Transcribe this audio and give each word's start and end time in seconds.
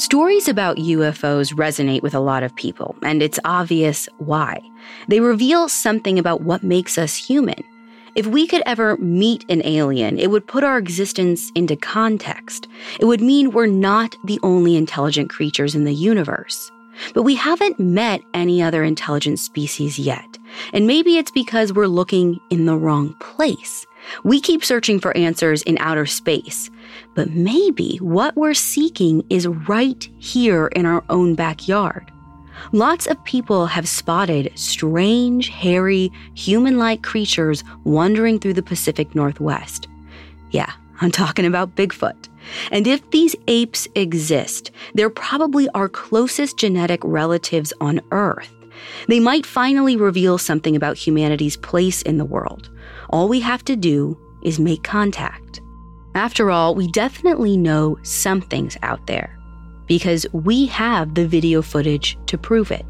Stories 0.00 0.48
about 0.48 0.78
UFOs 0.78 1.52
resonate 1.52 2.00
with 2.00 2.14
a 2.14 2.20
lot 2.20 2.42
of 2.42 2.56
people, 2.56 2.96
and 3.02 3.22
it's 3.22 3.38
obvious 3.44 4.08
why. 4.16 4.58
They 5.08 5.20
reveal 5.20 5.68
something 5.68 6.18
about 6.18 6.40
what 6.40 6.62
makes 6.62 6.96
us 6.96 7.14
human. 7.14 7.62
If 8.14 8.26
we 8.26 8.46
could 8.46 8.62
ever 8.64 8.96
meet 8.96 9.44
an 9.50 9.60
alien, 9.62 10.18
it 10.18 10.30
would 10.30 10.46
put 10.46 10.64
our 10.64 10.78
existence 10.78 11.52
into 11.54 11.76
context. 11.76 12.66
It 12.98 13.04
would 13.04 13.20
mean 13.20 13.50
we're 13.50 13.66
not 13.66 14.16
the 14.24 14.40
only 14.42 14.74
intelligent 14.74 15.28
creatures 15.28 15.74
in 15.74 15.84
the 15.84 15.92
universe. 15.92 16.72
But 17.12 17.24
we 17.24 17.34
haven't 17.34 17.78
met 17.78 18.22
any 18.32 18.62
other 18.62 18.82
intelligent 18.82 19.38
species 19.38 19.98
yet. 19.98 20.38
And 20.72 20.86
maybe 20.86 21.18
it's 21.18 21.30
because 21.30 21.74
we're 21.74 21.86
looking 21.86 22.40
in 22.48 22.64
the 22.64 22.76
wrong 22.76 23.12
place. 23.20 23.86
We 24.24 24.40
keep 24.40 24.64
searching 24.64 25.00
for 25.00 25.16
answers 25.16 25.62
in 25.62 25.78
outer 25.78 26.06
space, 26.06 26.70
but 27.14 27.30
maybe 27.30 27.96
what 27.98 28.36
we're 28.36 28.54
seeking 28.54 29.24
is 29.30 29.46
right 29.46 30.08
here 30.18 30.66
in 30.68 30.86
our 30.86 31.04
own 31.08 31.34
backyard. 31.34 32.10
Lots 32.72 33.06
of 33.06 33.22
people 33.24 33.66
have 33.66 33.88
spotted 33.88 34.52
strange, 34.54 35.48
hairy, 35.48 36.12
human 36.34 36.78
like 36.78 37.02
creatures 37.02 37.64
wandering 37.84 38.38
through 38.38 38.54
the 38.54 38.62
Pacific 38.62 39.14
Northwest. 39.14 39.88
Yeah, 40.50 40.70
I'm 41.00 41.10
talking 41.10 41.46
about 41.46 41.74
Bigfoot. 41.74 42.28
And 42.70 42.86
if 42.86 43.08
these 43.10 43.36
apes 43.48 43.88
exist, 43.94 44.70
they're 44.94 45.10
probably 45.10 45.68
our 45.70 45.88
closest 45.88 46.58
genetic 46.58 47.00
relatives 47.02 47.72
on 47.80 48.00
Earth. 48.10 48.52
They 49.08 49.20
might 49.20 49.46
finally 49.46 49.96
reveal 49.96 50.38
something 50.38 50.76
about 50.76 50.96
humanity's 50.96 51.56
place 51.56 52.02
in 52.02 52.18
the 52.18 52.24
world. 52.24 52.70
All 53.10 53.28
we 53.28 53.40
have 53.40 53.64
to 53.64 53.74
do 53.74 54.16
is 54.42 54.60
make 54.60 54.84
contact. 54.84 55.60
After 56.14 56.50
all, 56.50 56.74
we 56.74 56.86
definitely 56.88 57.56
know 57.56 57.98
something's 58.02 58.76
out 58.82 59.06
there 59.06 59.36
because 59.86 60.26
we 60.32 60.66
have 60.66 61.14
the 61.14 61.26
video 61.26 61.60
footage 61.60 62.16
to 62.26 62.38
prove 62.38 62.70
it. 62.70 62.86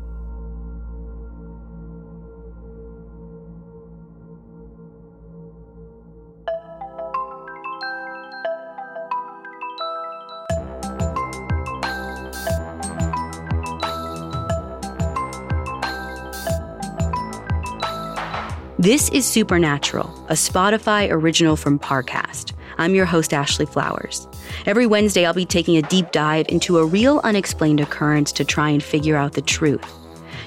This 18.81 19.11
is 19.11 19.27
Supernatural, 19.27 20.09
a 20.31 20.33
Spotify 20.33 21.11
original 21.11 21.55
from 21.55 21.79
Parcast. 21.79 22.55
I'm 22.79 22.95
your 22.95 23.05
host, 23.05 23.35
Ashley 23.35 23.67
Flowers. 23.67 24.27
Every 24.65 24.87
Wednesday, 24.87 25.27
I'll 25.27 25.35
be 25.35 25.45
taking 25.45 25.77
a 25.77 25.83
deep 25.83 26.13
dive 26.13 26.47
into 26.49 26.79
a 26.79 26.87
real 26.87 27.21
unexplained 27.23 27.81
occurrence 27.81 28.33
to 28.33 28.43
try 28.43 28.71
and 28.71 28.83
figure 28.83 29.17
out 29.17 29.35
the 29.35 29.43
truth. 29.43 29.85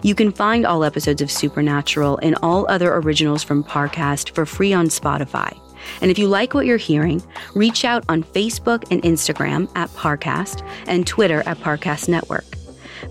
You 0.02 0.16
can 0.16 0.32
find 0.32 0.66
all 0.66 0.84
episodes 0.84 1.22
of 1.22 1.30
Supernatural 1.30 2.18
and 2.24 2.36
all 2.42 2.66
other 2.70 2.96
originals 2.96 3.44
from 3.44 3.64
Parcast 3.64 4.34
for 4.34 4.48
free 4.48 4.74
on 4.74 4.88
Spotify. 4.88 5.56
And 6.02 6.10
if 6.10 6.18
you 6.18 6.28
like 6.28 6.56
what 6.56 6.66
you're 6.66 6.78
hearing, 6.78 7.22
reach 7.54 7.86
out 7.86 8.04
on 8.10 8.24
Facebook 8.24 8.84
and 8.90 9.04
Instagram 9.04 9.70
at 9.76 9.92
Parcast 9.92 10.68
and 10.88 11.06
Twitter 11.06 11.44
at 11.46 11.60
Parcast 11.60 12.10
Network. 12.10 12.46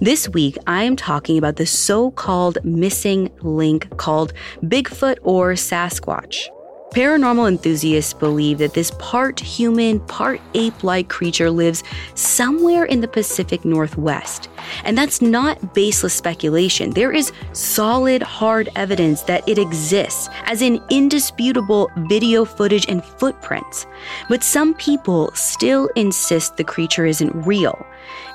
This 0.00 0.28
week, 0.28 0.56
I 0.66 0.84
am 0.84 0.96
talking 0.96 1.38
about 1.38 1.56
the 1.56 1.66
so 1.66 2.10
called 2.10 2.58
missing 2.64 3.30
link 3.42 3.96
called 3.98 4.32
Bigfoot 4.62 5.18
or 5.22 5.52
Sasquatch. 5.52 6.48
Paranormal 6.92 7.48
enthusiasts 7.48 8.12
believe 8.12 8.58
that 8.58 8.74
this 8.74 8.90
part 8.98 9.40
human, 9.40 9.98
part 10.00 10.42
ape 10.52 10.84
like 10.84 11.08
creature 11.08 11.50
lives 11.50 11.82
somewhere 12.14 12.84
in 12.84 13.00
the 13.00 13.08
Pacific 13.08 13.64
Northwest. 13.64 14.50
And 14.84 14.98
that's 14.98 15.22
not 15.22 15.72
baseless 15.72 16.12
speculation. 16.12 16.90
There 16.90 17.10
is 17.10 17.32
solid, 17.54 18.20
hard 18.20 18.68
evidence 18.76 19.22
that 19.22 19.48
it 19.48 19.56
exists, 19.56 20.28
as 20.44 20.60
in 20.60 20.82
indisputable 20.90 21.90
video 22.08 22.44
footage 22.44 22.86
and 22.90 23.02
footprints. 23.02 23.86
But 24.28 24.42
some 24.42 24.74
people 24.74 25.30
still 25.32 25.88
insist 25.96 26.58
the 26.58 26.64
creature 26.64 27.06
isn't 27.06 27.46
real. 27.46 27.86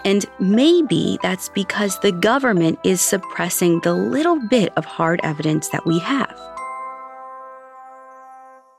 And 0.03 0.25
maybe 0.39 1.19
that's 1.22 1.50
because 1.50 2.00
the 2.00 2.12
government 2.12 2.79
is 2.84 3.01
suppressing 3.01 3.81
the 3.81 3.94
little 3.94 4.39
bit 4.47 4.74
of 4.78 4.85
hard 4.85 5.19
evidence 5.22 5.69
that 5.69 5.85
we 5.85 6.00
have. 6.00 6.56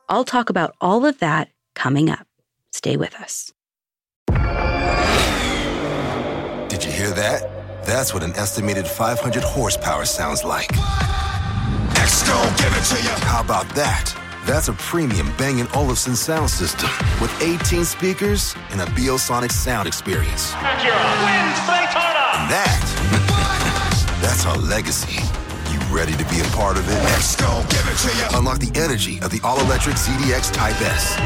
I'll 0.08 0.24
talk 0.24 0.48
about 0.48 0.74
all 0.80 1.04
of 1.04 1.18
that 1.18 1.50
coming 1.74 2.08
up. 2.08 2.26
Stay 2.72 2.96
with 2.96 3.14
us. 3.16 3.52
Did 6.68 6.84
you 6.84 6.90
hear 6.90 7.10
that? 7.10 7.84
That's 7.84 8.14
what 8.14 8.22
an 8.22 8.32
estimated 8.34 8.86
500 8.86 9.42
horsepower 9.42 10.04
sounds 10.04 10.44
like. 10.44 10.70
X-Gon 11.96 12.56
give 12.56 12.72
it 12.72 12.84
to 12.84 13.02
you. 13.02 13.10
How 13.26 13.42
about 13.42 13.68
that? 13.74 14.14
That's 14.46 14.68
a 14.68 14.72
premium 14.74 15.30
Bang 15.36 15.66
& 15.68 15.74
Olufsen 15.74 16.16
sound 16.16 16.48
system 16.48 16.88
with 17.20 17.30
18 17.42 17.84
speakers 17.84 18.54
and 18.70 18.80
a 18.80 18.86
Biosonic 18.86 19.52
sound 19.52 19.86
experience. 19.86 20.52
Acura 20.52 21.04
wins 21.24 21.58
Daytona. 21.68 22.24
And 22.32 22.50
that, 22.50 24.18
that's 24.22 24.46
our 24.46 24.56
legacy. 24.56 25.22
You 25.88 25.96
ready 25.96 26.12
to 26.12 26.24
be 26.24 26.40
a 26.40 26.44
part 26.54 26.76
of 26.76 26.86
it? 26.88 26.94
X-Gon 27.16 27.62
give 27.62 27.86
it 27.86 27.96
to 27.96 28.16
you. 28.16 28.38
Unlock 28.38 28.58
the 28.58 28.78
energy 28.78 29.18
of 29.20 29.30
the 29.30 29.40
all-electric 29.42 29.96
ZDX 29.96 30.52
Type 30.52 30.80
S. 30.82 31.16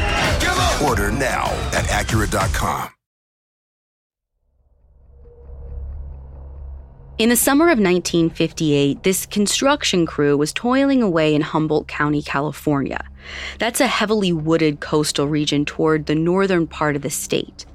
Order 0.81 1.11
now 1.11 1.45
at 1.73 1.85
Acura.com. 1.85 2.89
In 7.17 7.29
the 7.29 7.35
summer 7.35 7.65
of 7.65 7.77
1958, 7.77 9.03
this 9.03 9.25
construction 9.25 10.05
crew 10.05 10.37
was 10.37 10.53
toiling 10.53 11.03
away 11.03 11.35
in 11.35 11.41
Humboldt 11.41 11.87
County, 11.87 12.21
California. 12.21 13.05
That's 13.59 13.81
a 13.81 13.87
heavily 13.87 14.33
wooded 14.33 14.79
coastal 14.79 15.27
region 15.27 15.65
toward 15.65 16.05
the 16.05 16.15
northern 16.15 16.67
part 16.67 16.95
of 16.95 17.01
the 17.01 17.09
state. 17.09 17.65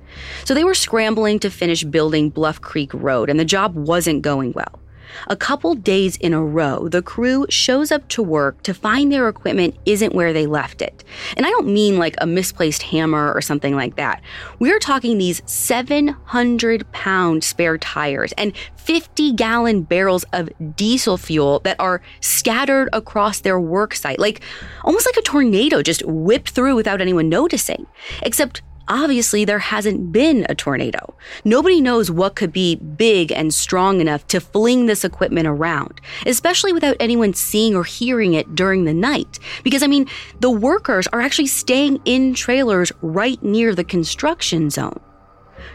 So 0.44 0.54
they 0.54 0.64
were 0.64 0.74
scrambling 0.74 1.38
to 1.40 1.50
finish 1.50 1.84
building 1.84 2.30
Bluff 2.30 2.60
Creek 2.60 2.92
Road, 2.94 3.30
and 3.30 3.38
the 3.38 3.44
job 3.44 3.76
wasn't 3.76 4.22
going 4.22 4.52
well. 4.52 4.80
A 5.28 5.36
couple 5.36 5.74
days 5.74 6.16
in 6.16 6.32
a 6.32 6.42
row, 6.42 6.88
the 6.88 7.02
crew 7.02 7.46
shows 7.48 7.90
up 7.92 8.06
to 8.08 8.22
work 8.22 8.62
to 8.62 8.74
find 8.74 9.12
their 9.12 9.28
equipment 9.28 9.76
isn't 9.86 10.14
where 10.14 10.32
they 10.32 10.46
left 10.46 10.82
it. 10.82 11.04
And 11.36 11.46
I 11.46 11.50
don't 11.50 11.68
mean 11.68 11.98
like 11.98 12.16
a 12.18 12.26
misplaced 12.26 12.82
hammer 12.82 13.32
or 13.32 13.40
something 13.40 13.74
like 13.74 13.96
that. 13.96 14.22
We're 14.58 14.78
talking 14.78 15.18
these 15.18 15.42
700 15.46 16.90
pound 16.92 17.44
spare 17.44 17.78
tires 17.78 18.32
and 18.32 18.52
50 18.76 19.32
gallon 19.32 19.82
barrels 19.82 20.24
of 20.32 20.48
diesel 20.76 21.18
fuel 21.18 21.60
that 21.60 21.76
are 21.78 22.00
scattered 22.20 22.88
across 22.92 23.40
their 23.40 23.60
work 23.60 23.94
site, 23.94 24.18
like 24.18 24.40
almost 24.84 25.06
like 25.06 25.16
a 25.16 25.22
tornado 25.22 25.82
just 25.82 26.02
whipped 26.06 26.50
through 26.50 26.74
without 26.74 27.00
anyone 27.00 27.28
noticing. 27.28 27.86
Except 28.22 28.62
obviously 28.88 29.44
there 29.44 29.58
hasn't 29.58 30.12
been 30.12 30.46
a 30.48 30.54
tornado. 30.54 31.14
Nobody 31.44 31.80
knows 31.80 32.10
what 32.10 32.36
could 32.36 32.52
be 32.52 32.76
big 32.76 33.30
and 33.32 33.52
strong 33.54 34.00
enough 34.00 34.26
to 34.28 34.40
fling 34.40 34.86
this 34.86 35.04
equipment 35.04 35.46
around, 35.46 36.00
especially 36.26 36.72
without 36.72 36.96
anyone 36.98 37.34
seeing 37.34 37.74
or 37.74 37.84
hearing 37.84 38.34
it 38.34 38.54
during 38.54 38.84
the 38.84 38.94
night. 38.94 39.38
Because, 39.62 39.82
I 39.82 39.86
mean, 39.86 40.06
the 40.40 40.50
workers 40.50 41.06
are 41.08 41.20
actually 41.20 41.46
staying 41.46 42.00
in 42.04 42.34
trailers 42.34 42.92
right 43.02 43.42
near 43.42 43.74
the 43.74 43.84
construction 43.84 44.70
zone. 44.70 45.00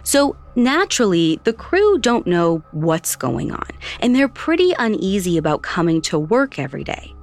So 0.04 0.36
naturally, 0.56 1.40
the 1.44 1.54
crew 1.54 1.98
don't 1.98 2.28
know 2.28 2.64
what's 2.72 3.16
going 3.16 3.52
on, 3.52 3.68
and 4.00 4.16
they're 4.16 4.28
pretty 4.28 4.74
uneasy 4.78 5.38
about 5.38 5.62
coming 5.62 6.02
to 6.04 6.20
work 6.20 6.60
every 6.60 6.84
day. 6.84 7.14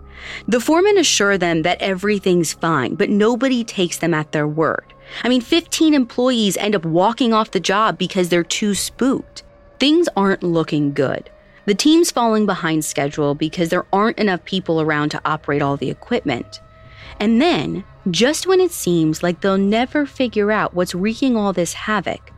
The 0.46 0.60
foreman 0.60 0.98
assure 0.98 1.38
them 1.38 1.62
that 1.62 1.80
everything's 1.80 2.52
fine, 2.52 2.94
but 2.94 3.10
nobody 3.10 3.64
takes 3.64 3.98
them 3.98 4.14
at 4.14 4.32
their 4.32 4.46
word. 4.46 4.92
I 5.22 5.28
mean, 5.28 5.40
15 5.40 5.94
employees 5.94 6.56
end 6.56 6.74
up 6.74 6.84
walking 6.84 7.32
off 7.32 7.50
the 7.50 7.60
job 7.60 7.98
because 7.98 8.28
they're 8.28 8.44
too 8.44 8.74
spooked. 8.74 9.42
Things 9.78 10.08
aren't 10.16 10.42
looking 10.42 10.92
good. 10.92 11.30
The 11.66 11.74
team's 11.74 12.10
falling 12.10 12.46
behind 12.46 12.84
schedule 12.84 13.34
because 13.34 13.68
there 13.68 13.86
aren't 13.92 14.18
enough 14.18 14.44
people 14.44 14.80
around 14.80 15.10
to 15.10 15.20
operate 15.24 15.62
all 15.62 15.76
the 15.76 15.90
equipment. 15.90 16.60
And 17.18 17.40
then, 17.40 17.84
just 18.10 18.46
when 18.46 18.60
it 18.60 18.72
seems 18.72 19.22
like 19.22 19.40
they'll 19.40 19.58
never 19.58 20.06
figure 20.06 20.50
out 20.50 20.74
what's 20.74 20.94
wreaking 20.94 21.36
all 21.36 21.52
this 21.52 21.74
havoc, 21.74 22.32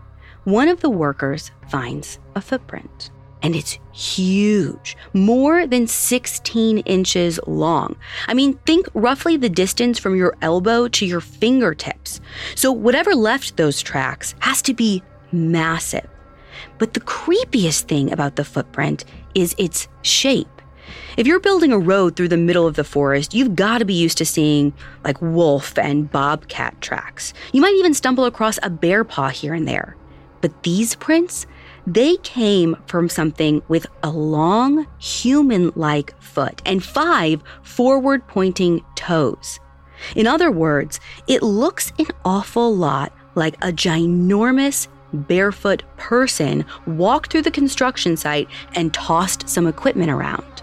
one 0.44 0.69
of 0.69 0.80
the 0.80 0.90
workers 0.90 1.50
finds 1.69 2.19
a 2.34 2.40
footprint 2.40 3.10
and 3.42 3.56
it's 3.56 3.78
huge, 3.92 4.96
more 5.12 5.66
than 5.66 5.86
16 5.86 6.78
inches 6.78 7.40
long. 7.46 7.96
I 8.28 8.34
mean, 8.34 8.54
think 8.66 8.86
roughly 8.94 9.36
the 9.36 9.48
distance 9.48 9.98
from 9.98 10.16
your 10.16 10.36
elbow 10.40 10.88
to 10.88 11.06
your 11.06 11.20
fingertips. 11.20 12.20
So, 12.54 12.72
whatever 12.72 13.14
left 13.14 13.56
those 13.56 13.82
tracks 13.82 14.34
has 14.40 14.62
to 14.62 14.74
be 14.74 15.02
massive. 15.32 16.08
But 16.78 16.94
the 16.94 17.00
creepiest 17.00 17.82
thing 17.82 18.12
about 18.12 18.36
the 18.36 18.44
footprint 18.44 19.04
is 19.34 19.54
its 19.58 19.88
shape. 20.02 20.48
If 21.16 21.26
you're 21.26 21.40
building 21.40 21.72
a 21.72 21.78
road 21.78 22.16
through 22.16 22.28
the 22.28 22.36
middle 22.36 22.66
of 22.66 22.74
the 22.74 22.84
forest, 22.84 23.34
you've 23.34 23.54
got 23.54 23.78
to 23.78 23.84
be 23.84 23.94
used 23.94 24.18
to 24.18 24.24
seeing 24.24 24.72
like 25.04 25.20
wolf 25.20 25.76
and 25.78 26.10
bobcat 26.10 26.80
tracks. 26.80 27.34
You 27.52 27.60
might 27.60 27.74
even 27.74 27.94
stumble 27.94 28.24
across 28.24 28.58
a 28.62 28.70
bear 28.70 29.04
paw 29.04 29.28
here 29.28 29.54
and 29.54 29.66
there. 29.68 29.96
But 30.40 30.62
these 30.64 30.94
prints, 30.96 31.46
they 31.87 32.17
came 32.19 32.76
from 32.87 33.08
something 33.08 33.62
with 33.69 33.87
a 34.02 34.11
long, 34.11 34.87
human 34.99 35.73
like 35.75 36.20
foot 36.20 36.62
and 36.64 36.82
five 36.82 37.43
forward 37.62 38.26
pointing 38.29 38.84
toes. 38.94 39.58
In 40.17 40.26
other 40.26 40.50
words, 40.50 41.00
it 41.26 41.43
looks 41.43 41.93
an 41.99 42.06
awful 42.25 42.75
lot 42.75 43.12
like 43.34 43.56
a 43.56 43.73
ginormous 43.73 44.88
barefoot 45.12 45.82
person 45.96 46.64
walked 46.87 47.31
through 47.31 47.43
the 47.43 47.50
construction 47.50 48.17
site 48.17 48.49
and 48.75 48.94
tossed 48.94 49.49
some 49.49 49.67
equipment 49.67 50.11
around. 50.11 50.62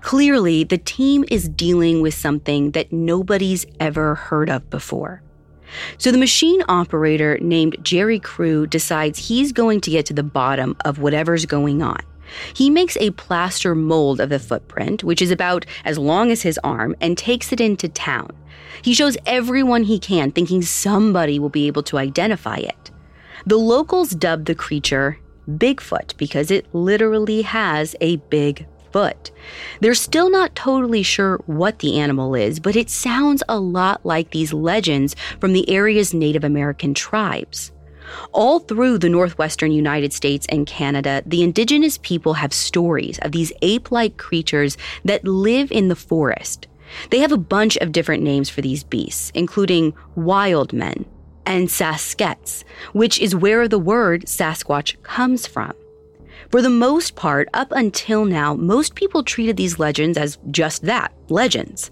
Clearly, 0.00 0.64
the 0.64 0.78
team 0.78 1.24
is 1.30 1.48
dealing 1.48 2.02
with 2.02 2.14
something 2.14 2.72
that 2.72 2.92
nobody's 2.92 3.64
ever 3.78 4.16
heard 4.16 4.50
of 4.50 4.68
before. 4.68 5.22
So 5.98 6.12
the 6.12 6.18
machine 6.18 6.62
operator 6.68 7.38
named 7.40 7.76
Jerry 7.82 8.18
Crew 8.18 8.66
decides 8.66 9.18
he's 9.18 9.52
going 9.52 9.80
to 9.82 9.90
get 9.90 10.06
to 10.06 10.14
the 10.14 10.22
bottom 10.22 10.76
of 10.84 10.98
whatever's 10.98 11.46
going 11.46 11.82
on. 11.82 12.00
He 12.54 12.70
makes 12.70 12.96
a 12.96 13.10
plaster 13.10 13.74
mold 13.74 14.20
of 14.20 14.30
the 14.30 14.38
footprint, 14.38 15.04
which 15.04 15.20
is 15.20 15.30
about 15.30 15.66
as 15.84 15.98
long 15.98 16.30
as 16.30 16.42
his 16.42 16.58
arm, 16.64 16.96
and 17.00 17.16
takes 17.16 17.52
it 17.52 17.60
into 17.60 17.88
town. 17.88 18.30
He 18.80 18.94
shows 18.94 19.16
everyone 19.26 19.84
he 19.84 19.98
can, 19.98 20.30
thinking 20.30 20.62
somebody 20.62 21.38
will 21.38 21.50
be 21.50 21.66
able 21.66 21.82
to 21.84 21.98
identify 21.98 22.56
it. 22.56 22.90
The 23.46 23.58
locals 23.58 24.10
dub 24.10 24.46
the 24.46 24.54
creature 24.54 25.18
Bigfoot 25.48 26.16
because 26.16 26.50
it 26.50 26.72
literally 26.72 27.42
has 27.42 27.96
a 28.00 28.16
big 28.16 28.66
foot. 28.92 29.30
They're 29.80 29.94
still 29.94 30.30
not 30.30 30.54
totally 30.54 31.02
sure 31.02 31.40
what 31.46 31.80
the 31.80 31.98
animal 31.98 32.34
is, 32.34 32.60
but 32.60 32.76
it 32.76 32.90
sounds 32.90 33.42
a 33.48 33.58
lot 33.58 34.04
like 34.04 34.30
these 34.30 34.52
legends 34.52 35.16
from 35.40 35.52
the 35.52 35.68
area's 35.68 36.14
Native 36.14 36.44
American 36.44 36.94
tribes. 36.94 37.72
All 38.32 38.58
through 38.60 38.98
the 38.98 39.08
northwestern 39.08 39.72
United 39.72 40.12
States 40.12 40.46
and 40.48 40.66
Canada, 40.66 41.22
the 41.24 41.42
indigenous 41.42 41.98
people 41.98 42.34
have 42.34 42.52
stories 42.52 43.18
of 43.20 43.32
these 43.32 43.52
ape 43.62 43.90
like 43.90 44.16
creatures 44.16 44.76
that 45.04 45.24
live 45.24 45.72
in 45.72 45.88
the 45.88 45.96
forest. 45.96 46.66
They 47.10 47.20
have 47.20 47.32
a 47.32 47.38
bunch 47.38 47.76
of 47.78 47.92
different 47.92 48.22
names 48.22 48.50
for 48.50 48.60
these 48.60 48.84
beasts, 48.84 49.32
including 49.34 49.94
wild 50.14 50.72
men 50.72 51.06
and 51.46 51.70
Saskets, 51.70 52.64
which 52.92 53.18
is 53.18 53.34
where 53.34 53.66
the 53.66 53.78
word 53.78 54.24
Sasquatch 54.26 55.02
comes 55.02 55.46
from. 55.46 55.72
For 56.52 56.60
the 56.60 56.68
most 56.68 57.16
part, 57.16 57.48
up 57.54 57.72
until 57.72 58.26
now, 58.26 58.52
most 58.52 58.94
people 58.94 59.24
treated 59.24 59.56
these 59.56 59.78
legends 59.78 60.18
as 60.18 60.36
just 60.50 60.82
that 60.82 61.10
legends. 61.30 61.90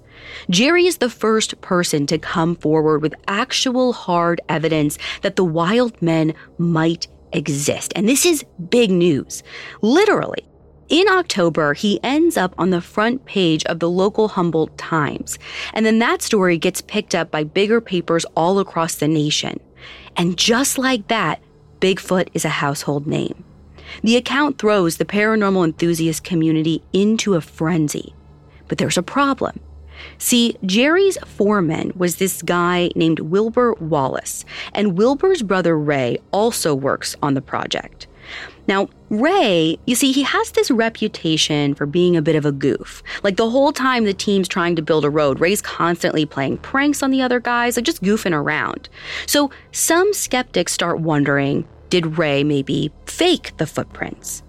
Jerry 0.50 0.84
is 0.84 0.98
the 0.98 1.08
first 1.08 1.58
person 1.62 2.06
to 2.08 2.18
come 2.18 2.56
forward 2.56 3.00
with 3.00 3.14
actual 3.26 3.94
hard 3.94 4.38
evidence 4.50 4.98
that 5.22 5.36
the 5.36 5.44
wild 5.44 6.00
men 6.02 6.34
might 6.58 7.08
exist. 7.32 7.94
And 7.96 8.06
this 8.06 8.26
is 8.26 8.44
big 8.68 8.90
news. 8.90 9.42
Literally. 9.80 10.46
In 10.90 11.08
October, 11.08 11.72
he 11.72 11.98
ends 12.02 12.36
up 12.36 12.54
on 12.58 12.68
the 12.68 12.82
front 12.82 13.24
page 13.24 13.64
of 13.64 13.78
the 13.78 13.88
local 13.88 14.28
Humboldt 14.28 14.76
Times. 14.76 15.38
And 15.72 15.86
then 15.86 16.00
that 16.00 16.20
story 16.20 16.58
gets 16.58 16.82
picked 16.82 17.14
up 17.14 17.30
by 17.30 17.44
bigger 17.44 17.80
papers 17.80 18.26
all 18.36 18.58
across 18.58 18.96
the 18.96 19.08
nation. 19.08 19.58
And 20.16 20.36
just 20.36 20.76
like 20.76 21.08
that, 21.08 21.40
Bigfoot 21.80 22.28
is 22.34 22.44
a 22.44 22.50
household 22.50 23.06
name. 23.06 23.44
The 24.02 24.16
account 24.16 24.58
throws 24.58 24.96
the 24.96 25.04
paranormal 25.04 25.64
enthusiast 25.64 26.24
community 26.24 26.82
into 26.92 27.34
a 27.34 27.40
frenzy. 27.40 28.14
But 28.68 28.78
there's 28.78 28.98
a 28.98 29.02
problem. 29.02 29.60
See, 30.18 30.56
Jerry's 30.64 31.18
foreman 31.26 31.92
was 31.94 32.16
this 32.16 32.42
guy 32.42 32.90
named 32.96 33.20
Wilbur 33.20 33.74
Wallace, 33.74 34.44
and 34.72 34.96
Wilbur's 34.96 35.42
brother 35.42 35.78
Ray 35.78 36.18
also 36.30 36.74
works 36.74 37.16
on 37.22 37.34
the 37.34 37.42
project. 37.42 38.06
Now, 38.68 38.88
Ray, 39.08 39.78
you 39.86 39.96
see, 39.96 40.12
he 40.12 40.22
has 40.22 40.52
this 40.52 40.70
reputation 40.70 41.74
for 41.74 41.86
being 41.86 42.16
a 42.16 42.22
bit 42.22 42.36
of 42.36 42.46
a 42.46 42.52
goof. 42.52 43.02
Like 43.24 43.36
the 43.36 43.50
whole 43.50 43.72
time 43.72 44.04
the 44.04 44.14
team's 44.14 44.46
trying 44.46 44.76
to 44.76 44.82
build 44.82 45.04
a 45.04 45.10
road, 45.10 45.40
Ray's 45.40 45.60
constantly 45.60 46.24
playing 46.24 46.58
pranks 46.58 47.02
on 47.02 47.10
the 47.10 47.22
other 47.22 47.40
guys, 47.40 47.76
like 47.76 47.84
just 47.84 48.02
goofing 48.02 48.34
around. 48.34 48.88
So 49.26 49.50
some 49.72 50.12
skeptics 50.14 50.72
start 50.72 51.00
wondering 51.00 51.66
did 51.90 52.18
Ray 52.18 52.44
maybe 52.44 52.90
fake 53.06 53.56
the 53.58 53.66
footprints? 53.66 54.42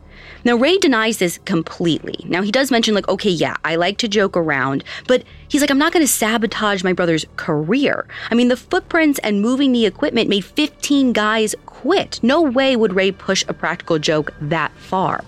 Now, 0.43 0.55
Ray 0.55 0.77
denies 0.77 1.17
this 1.17 1.37
completely. 1.45 2.25
Now, 2.27 2.41
he 2.41 2.51
does 2.51 2.71
mention, 2.71 2.95
like, 2.95 3.07
okay, 3.07 3.29
yeah, 3.29 3.55
I 3.63 3.75
like 3.75 3.97
to 3.99 4.07
joke 4.07 4.35
around, 4.35 4.83
but 5.07 5.23
he's 5.47 5.61
like, 5.61 5.69
I'm 5.69 5.77
not 5.77 5.93
going 5.93 6.05
to 6.05 6.11
sabotage 6.11 6.83
my 6.83 6.93
brother's 6.93 7.25
career. 7.35 8.07
I 8.31 8.35
mean, 8.35 8.47
the 8.47 8.57
footprints 8.57 9.19
and 9.19 9.41
moving 9.41 9.71
the 9.71 9.85
equipment 9.85 10.29
made 10.29 10.45
15 10.45 11.13
guys 11.13 11.53
quit. 11.67 12.19
No 12.23 12.41
way 12.41 12.75
would 12.75 12.93
Ray 12.93 13.11
push 13.11 13.45
a 13.47 13.53
practical 13.53 13.99
joke 13.99 14.33
that 14.41 14.71
far. 14.77 15.23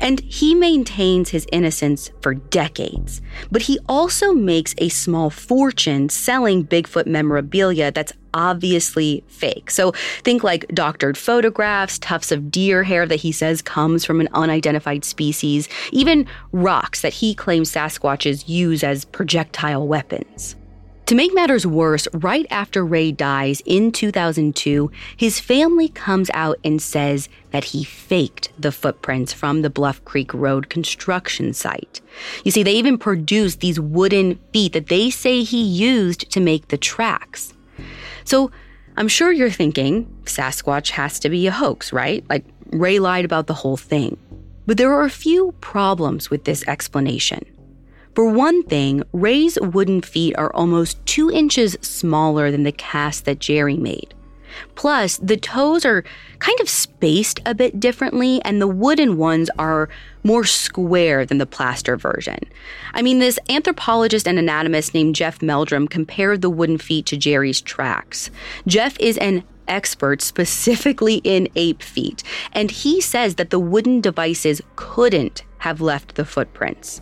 And 0.00 0.20
he 0.20 0.54
maintains 0.54 1.28
his 1.28 1.46
innocence 1.52 2.10
for 2.22 2.34
decades. 2.34 3.20
But 3.50 3.62
he 3.62 3.78
also 3.88 4.32
makes 4.32 4.74
a 4.78 4.88
small 4.88 5.30
fortune 5.30 6.08
selling 6.08 6.66
Bigfoot 6.66 7.06
memorabilia 7.06 7.92
that's 7.92 8.12
obviously 8.32 9.22
fake. 9.28 9.70
So 9.70 9.92
think 10.22 10.42
like 10.42 10.66
doctored 10.68 11.18
photographs, 11.18 11.98
tufts 11.98 12.32
of 12.32 12.50
deer 12.50 12.82
hair 12.82 13.06
that 13.06 13.16
he 13.16 13.32
says 13.32 13.62
comes 13.62 14.04
from 14.04 14.20
an 14.20 14.28
unidentified 14.32 15.04
species, 15.04 15.68
even 15.92 16.26
rocks 16.52 17.02
that 17.02 17.12
he 17.12 17.34
claims 17.34 17.70
Sasquatches 17.70 18.48
use 18.48 18.82
as 18.82 19.04
projectile 19.04 19.86
weapons. 19.86 20.56
To 21.10 21.16
make 21.16 21.34
matters 21.34 21.66
worse, 21.66 22.06
right 22.12 22.46
after 22.52 22.86
Ray 22.86 23.10
dies 23.10 23.62
in 23.66 23.90
2002, 23.90 24.92
his 25.16 25.40
family 25.40 25.88
comes 25.88 26.30
out 26.34 26.60
and 26.62 26.80
says 26.80 27.28
that 27.50 27.64
he 27.64 27.82
faked 27.82 28.52
the 28.56 28.70
footprints 28.70 29.32
from 29.32 29.62
the 29.62 29.70
Bluff 29.70 30.04
Creek 30.04 30.32
Road 30.32 30.70
construction 30.70 31.52
site. 31.52 32.00
You 32.44 32.52
see, 32.52 32.62
they 32.62 32.74
even 32.74 32.96
produced 32.96 33.58
these 33.58 33.80
wooden 33.80 34.38
feet 34.52 34.72
that 34.74 34.86
they 34.86 35.10
say 35.10 35.42
he 35.42 35.60
used 35.60 36.30
to 36.30 36.38
make 36.38 36.68
the 36.68 36.78
tracks. 36.78 37.54
So 38.22 38.52
I'm 38.96 39.08
sure 39.08 39.32
you're 39.32 39.50
thinking 39.50 40.06
Sasquatch 40.26 40.90
has 40.90 41.18
to 41.18 41.28
be 41.28 41.48
a 41.48 41.50
hoax, 41.50 41.92
right? 41.92 42.24
Like 42.30 42.44
Ray 42.66 43.00
lied 43.00 43.24
about 43.24 43.48
the 43.48 43.54
whole 43.54 43.76
thing. 43.76 44.16
But 44.64 44.76
there 44.76 44.92
are 44.92 45.06
a 45.06 45.10
few 45.10 45.56
problems 45.60 46.30
with 46.30 46.44
this 46.44 46.62
explanation. 46.68 47.44
For 48.20 48.28
one 48.28 48.64
thing, 48.64 49.02
Ray's 49.14 49.58
wooden 49.58 50.02
feet 50.02 50.36
are 50.36 50.54
almost 50.54 51.02
two 51.06 51.30
inches 51.30 51.74
smaller 51.80 52.50
than 52.50 52.64
the 52.64 52.70
cast 52.70 53.24
that 53.24 53.38
Jerry 53.38 53.78
made. 53.78 54.12
Plus, 54.74 55.16
the 55.16 55.38
toes 55.38 55.86
are 55.86 56.04
kind 56.38 56.60
of 56.60 56.68
spaced 56.68 57.40
a 57.46 57.54
bit 57.54 57.80
differently, 57.80 58.42
and 58.44 58.60
the 58.60 58.68
wooden 58.68 59.16
ones 59.16 59.48
are 59.58 59.88
more 60.22 60.44
square 60.44 61.24
than 61.24 61.38
the 61.38 61.46
plaster 61.46 61.96
version. 61.96 62.40
I 62.92 63.00
mean, 63.00 63.20
this 63.20 63.38
anthropologist 63.48 64.28
and 64.28 64.38
anatomist 64.38 64.92
named 64.92 65.14
Jeff 65.14 65.40
Meldrum 65.40 65.88
compared 65.88 66.42
the 66.42 66.50
wooden 66.50 66.76
feet 66.76 67.06
to 67.06 67.16
Jerry's 67.16 67.62
tracks. 67.62 68.30
Jeff 68.66 69.00
is 69.00 69.16
an 69.16 69.44
expert 69.66 70.20
specifically 70.20 71.22
in 71.24 71.48
ape 71.56 71.82
feet, 71.82 72.22
and 72.52 72.70
he 72.70 73.00
says 73.00 73.36
that 73.36 73.48
the 73.48 73.58
wooden 73.58 74.02
devices 74.02 74.60
couldn't 74.76 75.42
have 75.60 75.80
left 75.80 76.16
the 76.16 76.26
footprints. 76.26 77.00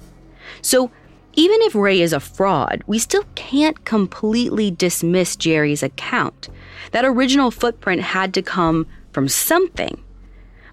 So, 0.63 0.91
even 1.39 1.63
if 1.63 1.77
Ray 1.77 2.01
is 2.01 2.13
a 2.13 2.19
fraud, 2.19 2.83
we 2.89 2.99
still 2.99 3.23
can't 3.37 3.85
completely 3.85 4.73
dismiss 4.73 5.37
Jerry's 5.37 5.85
account. 5.85 6.49
That 6.91 7.05
original 7.05 7.53
footprint 7.53 8.03
had 8.03 8.35
to 8.35 8.43
come 8.43 8.89
from 9.13 9.29
something. 9.29 10.03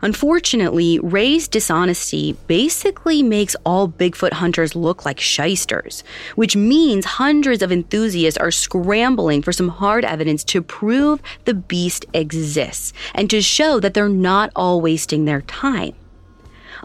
Unfortunately, 0.01 0.97
Ray's 1.03 1.47
dishonesty 1.47 2.35
basically 2.47 3.21
makes 3.21 3.55
all 3.63 3.87
Bigfoot 3.87 4.33
hunters 4.33 4.75
look 4.75 5.05
like 5.05 5.19
shysters, 5.19 6.03
which 6.33 6.55
means 6.55 7.05
hundreds 7.05 7.61
of 7.61 7.71
enthusiasts 7.71 8.39
are 8.39 8.49
scrambling 8.49 9.43
for 9.43 9.53
some 9.53 9.69
hard 9.69 10.03
evidence 10.03 10.43
to 10.45 10.63
prove 10.63 11.21
the 11.43 11.53
beast 11.53 12.07
exists 12.15 12.91
and 13.13 13.29
to 13.29 13.39
show 13.39 13.79
that 13.79 13.93
they're 13.93 14.09
not 14.09 14.49
all 14.55 14.81
wasting 14.81 15.25
their 15.25 15.41
time. 15.41 15.93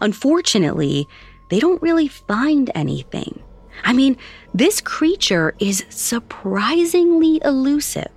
Unfortunately, 0.02 1.08
they 1.48 1.60
don't 1.60 1.80
really 1.80 2.08
find 2.08 2.70
anything. 2.74 3.42
I 3.84 3.92
mean, 3.92 4.16
this 4.54 4.80
creature 4.80 5.54
is 5.58 5.84
surprisingly 5.88 7.40
elusive. 7.44 8.10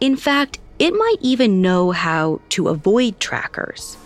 In 0.00 0.16
fact, 0.16 0.58
it 0.78 0.92
might 0.92 1.16
even 1.20 1.62
know 1.62 1.92
how 1.92 2.40
to 2.50 2.68
avoid 2.68 3.20
trackers. 3.20 3.96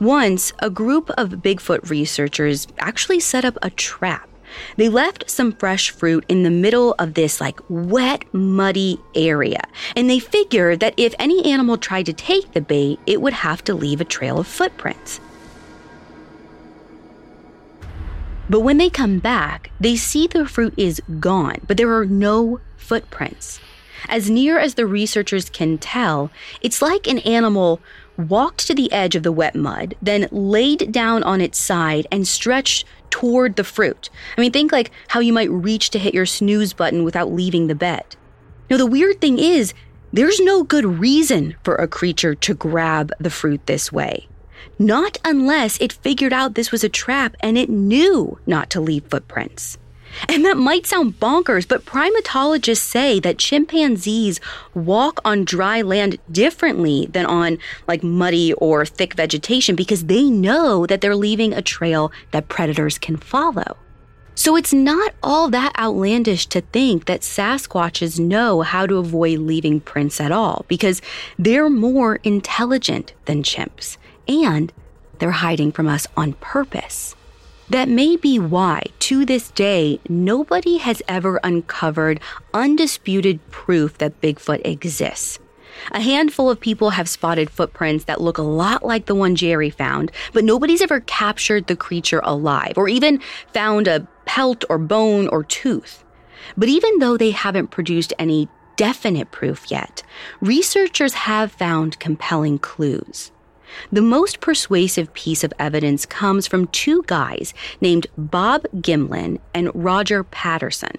Once, 0.00 0.52
a 0.60 0.70
group 0.70 1.10
of 1.10 1.30
Bigfoot 1.30 1.90
researchers 1.90 2.66
actually 2.78 3.20
set 3.20 3.44
up 3.44 3.58
a 3.62 3.70
trap. 3.70 4.28
They 4.76 4.88
left 4.88 5.28
some 5.30 5.52
fresh 5.52 5.90
fruit 5.90 6.24
in 6.28 6.42
the 6.42 6.50
middle 6.50 6.94
of 6.98 7.14
this 7.14 7.40
like 7.40 7.60
wet, 7.68 8.22
muddy 8.32 9.00
area. 9.14 9.62
And 9.94 10.08
they 10.08 10.18
figured 10.18 10.80
that 10.80 10.94
if 10.96 11.14
any 11.18 11.44
animal 11.44 11.76
tried 11.76 12.06
to 12.06 12.12
take 12.12 12.52
the 12.52 12.60
bait, 12.60 12.98
it 13.06 13.20
would 13.20 13.34
have 13.34 13.62
to 13.64 13.74
leave 13.74 14.00
a 14.00 14.04
trail 14.04 14.38
of 14.38 14.46
footprints. 14.46 15.20
But 18.50 18.60
when 18.60 18.78
they 18.78 18.90
come 18.90 19.18
back, 19.18 19.70
they 19.78 19.96
see 19.96 20.26
the 20.26 20.46
fruit 20.46 20.74
is 20.76 21.02
gone, 21.20 21.60
but 21.66 21.76
there 21.76 21.94
are 21.94 22.06
no 22.06 22.60
footprints. 22.76 23.60
As 24.08 24.30
near 24.30 24.58
as 24.58 24.74
the 24.74 24.86
researchers 24.86 25.50
can 25.50 25.76
tell, 25.76 26.30
it's 26.62 26.80
like 26.80 27.06
an 27.06 27.18
animal 27.20 27.80
walked 28.16 28.66
to 28.66 28.74
the 28.74 28.90
edge 28.92 29.14
of 29.14 29.22
the 29.22 29.32
wet 29.32 29.54
mud, 29.54 29.94
then 30.00 30.28
laid 30.30 30.90
down 30.92 31.22
on 31.22 31.40
its 31.40 31.58
side 31.58 32.06
and 32.10 32.26
stretched 32.26 32.84
toward 33.10 33.56
the 33.56 33.64
fruit. 33.64 34.10
I 34.36 34.40
mean, 34.40 34.52
think 34.52 34.72
like 34.72 34.90
how 35.08 35.20
you 35.20 35.32
might 35.32 35.50
reach 35.50 35.90
to 35.90 35.98
hit 35.98 36.14
your 36.14 36.26
snooze 36.26 36.72
button 36.72 37.04
without 37.04 37.32
leaving 37.32 37.66
the 37.66 37.74
bed. 37.74 38.16
Now, 38.70 38.76
the 38.76 38.86
weird 38.86 39.20
thing 39.20 39.38
is, 39.38 39.72
there's 40.12 40.40
no 40.40 40.62
good 40.62 40.84
reason 40.84 41.56
for 41.62 41.74
a 41.76 41.88
creature 41.88 42.34
to 42.34 42.54
grab 42.54 43.12
the 43.20 43.30
fruit 43.30 43.66
this 43.66 43.92
way. 43.92 44.26
Not 44.78 45.18
unless 45.24 45.78
it 45.78 45.92
figured 45.92 46.32
out 46.32 46.54
this 46.54 46.72
was 46.72 46.84
a 46.84 46.88
trap 46.88 47.36
and 47.40 47.58
it 47.58 47.68
knew 47.68 48.38
not 48.46 48.70
to 48.70 48.80
leave 48.80 49.04
footprints. 49.04 49.78
And 50.28 50.44
that 50.44 50.56
might 50.56 50.86
sound 50.86 51.20
bonkers, 51.20 51.66
but 51.66 51.84
primatologists 51.84 52.78
say 52.78 53.20
that 53.20 53.38
chimpanzees 53.38 54.40
walk 54.74 55.20
on 55.24 55.44
dry 55.44 55.82
land 55.82 56.18
differently 56.32 57.06
than 57.12 57.26
on 57.26 57.58
like 57.86 58.02
muddy 58.02 58.52
or 58.54 58.86
thick 58.86 59.14
vegetation 59.14 59.76
because 59.76 60.06
they 60.06 60.24
know 60.24 60.86
that 60.86 61.00
they're 61.00 61.16
leaving 61.16 61.52
a 61.52 61.62
trail 61.62 62.10
that 62.30 62.48
predators 62.48 62.98
can 62.98 63.16
follow. 63.16 63.76
So 64.34 64.54
it's 64.54 64.72
not 64.72 65.14
all 65.20 65.50
that 65.50 65.76
outlandish 65.76 66.46
to 66.46 66.60
think 66.60 67.06
that 67.06 67.22
Sasquatches 67.22 68.20
know 68.20 68.62
how 68.62 68.86
to 68.86 68.98
avoid 68.98 69.40
leaving 69.40 69.80
prints 69.80 70.20
at 70.20 70.30
all 70.30 70.64
because 70.68 71.02
they're 71.38 71.68
more 71.68 72.16
intelligent 72.22 73.14
than 73.24 73.42
chimps 73.42 73.97
and 74.28 74.72
they're 75.18 75.30
hiding 75.30 75.72
from 75.72 75.88
us 75.88 76.06
on 76.16 76.34
purpose. 76.34 77.16
That 77.70 77.88
may 77.88 78.16
be 78.16 78.38
why, 78.38 78.82
to 79.00 79.26
this 79.26 79.50
day, 79.50 80.00
nobody 80.08 80.78
has 80.78 81.02
ever 81.06 81.38
uncovered 81.44 82.20
undisputed 82.54 83.46
proof 83.50 83.98
that 83.98 84.20
Bigfoot 84.20 84.64
exists. 84.64 85.38
A 85.92 86.00
handful 86.00 86.50
of 86.50 86.60
people 86.60 86.90
have 86.90 87.08
spotted 87.08 87.50
footprints 87.50 88.04
that 88.04 88.20
look 88.20 88.38
a 88.38 88.42
lot 88.42 88.84
like 88.84 89.06
the 89.06 89.14
one 89.14 89.36
Jerry 89.36 89.70
found, 89.70 90.10
but 90.32 90.44
nobody's 90.44 90.82
ever 90.82 91.00
captured 91.00 91.66
the 91.66 91.76
creature 91.76 92.20
alive 92.24 92.74
or 92.76 92.88
even 92.88 93.20
found 93.52 93.86
a 93.86 94.06
pelt 94.24 94.64
or 94.68 94.78
bone 94.78 95.28
or 95.28 95.44
tooth. 95.44 96.04
But 96.56 96.68
even 96.68 96.98
though 96.98 97.16
they 97.16 97.30
haven't 97.30 97.68
produced 97.68 98.12
any 98.18 98.48
definite 98.76 99.30
proof 99.30 99.70
yet, 99.70 100.02
researchers 100.40 101.14
have 101.14 101.52
found 101.52 101.98
compelling 101.98 102.58
clues. 102.58 103.30
The 103.92 104.02
most 104.02 104.40
persuasive 104.40 105.12
piece 105.14 105.44
of 105.44 105.52
evidence 105.58 106.06
comes 106.06 106.46
from 106.46 106.68
two 106.68 107.02
guys 107.06 107.54
named 107.80 108.06
Bob 108.16 108.64
Gimlin 108.76 109.38
and 109.54 109.70
Roger 109.74 110.24
Patterson. 110.24 110.96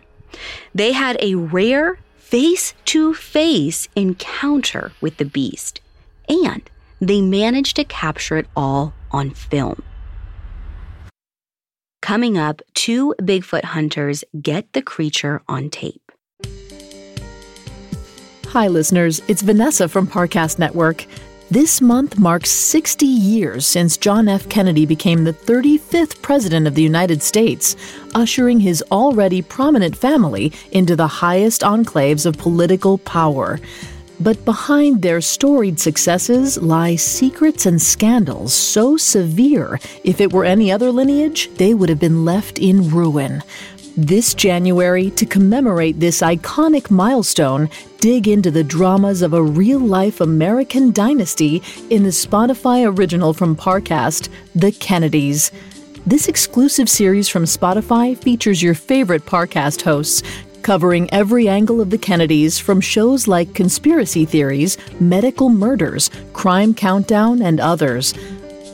They 0.74 0.92
had 0.92 1.18
a 1.20 1.36
rare 1.36 2.00
face 2.18 2.74
to 2.86 3.14
face 3.14 3.88
encounter 3.96 4.92
with 5.02 5.18
the 5.18 5.26
beast, 5.26 5.82
and 6.28 6.62
they 7.02 7.22
managed 7.22 7.76
to 7.78 7.84
capture 7.84 8.38
it 8.38 8.48
all 8.56 8.94
on 9.12 9.32
film. 9.32 9.82
Coming 12.02 12.38
up, 12.38 12.62
two 12.74 13.14
Bigfoot 13.22 13.66
hunters 13.66 14.24
get 14.42 14.72
the 14.74 14.82
creature 14.82 15.42
on 15.48 15.70
tape. 15.70 16.12
Hi, 18.48 18.68
listeners. 18.68 19.22
It's 19.28 19.44
Vanessa 19.44 19.88
from 19.88 20.08
Parcast 20.08 20.58
Network. 20.58 21.06
This 21.52 21.82
month 21.82 22.20
marks 22.20 22.52
60 22.52 23.08
years 23.08 23.66
since 23.66 23.98
John 23.98 24.28
F. 24.28 24.48
Kennedy 24.50 24.86
became 24.86 25.24
the 25.24 25.34
35th 25.34 26.22
President 26.22 26.68
of 26.68 26.76
the 26.76 26.84
United 26.84 27.24
States, 27.24 27.76
ushering 28.14 28.60
his 28.60 28.84
already 28.92 29.42
prominent 29.42 29.98
family 29.98 30.54
into 30.72 30.96
the 30.96 31.08
highest 31.08 31.62
enclaves 31.62 32.28
of 32.28 32.38
political 32.38 33.00
power. 33.00 33.60
But 34.20 34.46
behind 34.46 35.02
their 35.02 35.22
storied 35.22 35.80
successes 35.80 36.62
lie 36.62 36.98
secrets 36.98 37.66
and 37.66 37.82
scandals 37.82 38.54
so 38.54 38.96
severe, 38.96 39.80
if 40.04 40.22
it 40.22 40.32
were 40.32 40.46
any 40.46 40.72
other 40.72 40.92
lineage, 40.92 41.50
they 41.56 41.74
would 41.74 41.90
have 41.90 42.00
been 42.00 42.26
left 42.26 42.60
in 42.60 42.92
ruin. 42.92 43.42
This 43.98 44.34
January, 44.34 45.10
to 45.12 45.26
commemorate 45.26 46.00
this 46.00 46.22
iconic 46.22 46.90
milestone, 46.90 47.70
dig 48.00 48.28
into 48.28 48.52
the 48.52 48.64
dramas 48.64 49.22
of 49.22 49.34
a 49.34 49.44
real 49.44 49.80
life 49.80 50.22
American 50.22 50.92
dynasty 50.92 51.62
in 51.90 52.04
the 52.04 52.10
Spotify 52.10 52.88
original 52.88 53.34
from 53.34 53.56
Parcast, 53.56 54.30
The 54.56 54.72
Kennedys. 54.72 55.52
This 56.06 56.28
exclusive 56.28 56.88
series 56.88 57.28
from 57.28 57.44
Spotify 57.44 58.18
features 58.18 58.62
your 58.64 58.76
favorite 58.76 59.26
Parcast 59.26 59.82
hosts, 59.82 60.24
covering 60.62 61.12
every 61.12 61.50
angle 61.50 61.82
of 61.82 61.90
the 61.90 61.98
Kennedys 61.98 62.60
from 62.60 62.80
shows 62.80 63.28
like 63.28 63.56
Conspiracy 63.56 64.24
Theories, 64.24 64.78
Medical 65.00 65.50
Murders, 65.50 66.10
Crime 66.34 66.74
Countdown, 66.74 67.42
and 67.42 67.60
others 67.60 68.14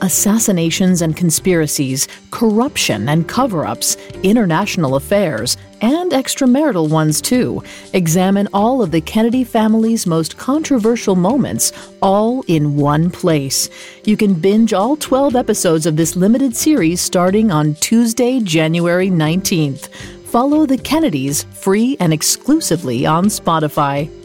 assassinations 0.06 1.02
and 1.02 1.18
conspiracies, 1.18 2.08
corruption 2.30 3.10
and 3.10 3.28
cover 3.28 3.66
ups, 3.66 3.98
international 4.22 4.96
affairs, 4.96 5.58
and 5.82 6.12
extramarital 6.12 6.90
ones 6.90 7.20
too. 7.20 7.64
Examine 7.94 8.48
all 8.54 8.84
of 8.84 8.92
the 8.92 9.02
Kennedy 9.02 9.44
family's 9.44 10.06
most 10.06 10.38
controversial 10.38 11.16
moments, 11.16 11.72
all 12.04 12.44
in 12.48 12.76
one 12.76 13.10
place. 13.10 13.68
You 14.04 14.16
can 14.16 14.36
binge 14.36 14.74
all 14.74 14.96
12 14.96 15.36
episodes 15.36 15.88
of 15.88 15.96
this 15.96 16.16
limited 16.16 16.56
series 16.56 17.02
starting 17.02 17.50
on 17.52 17.74
Tuesday, 17.76 18.40
January 18.40 19.10
19th. 19.10 19.88
Follow 20.26 20.68
the 20.68 20.78
Kennedys 20.78 21.44
free 21.46 21.98
and 22.00 22.14
exclusively 22.14 23.08
on 23.08 23.26
Spotify. 23.26 24.25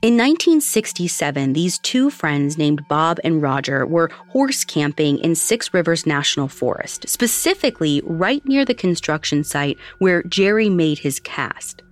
In 0.00 0.16
1967, 0.16 1.54
these 1.54 1.80
two 1.80 2.08
friends 2.08 2.56
named 2.56 2.86
Bob 2.86 3.18
and 3.24 3.42
Roger 3.42 3.84
were 3.84 4.12
horse 4.28 4.64
camping 4.64 5.18
in 5.18 5.34
Six 5.34 5.74
Rivers 5.74 6.06
National 6.06 6.46
Forest, 6.46 7.08
specifically 7.08 8.00
right 8.04 8.44
near 8.46 8.64
the 8.64 8.74
construction 8.74 9.42
site 9.42 9.76
where 9.98 10.22
Jerry 10.22 10.70
made 10.70 11.00
his 11.00 11.18
cast. 11.18 11.82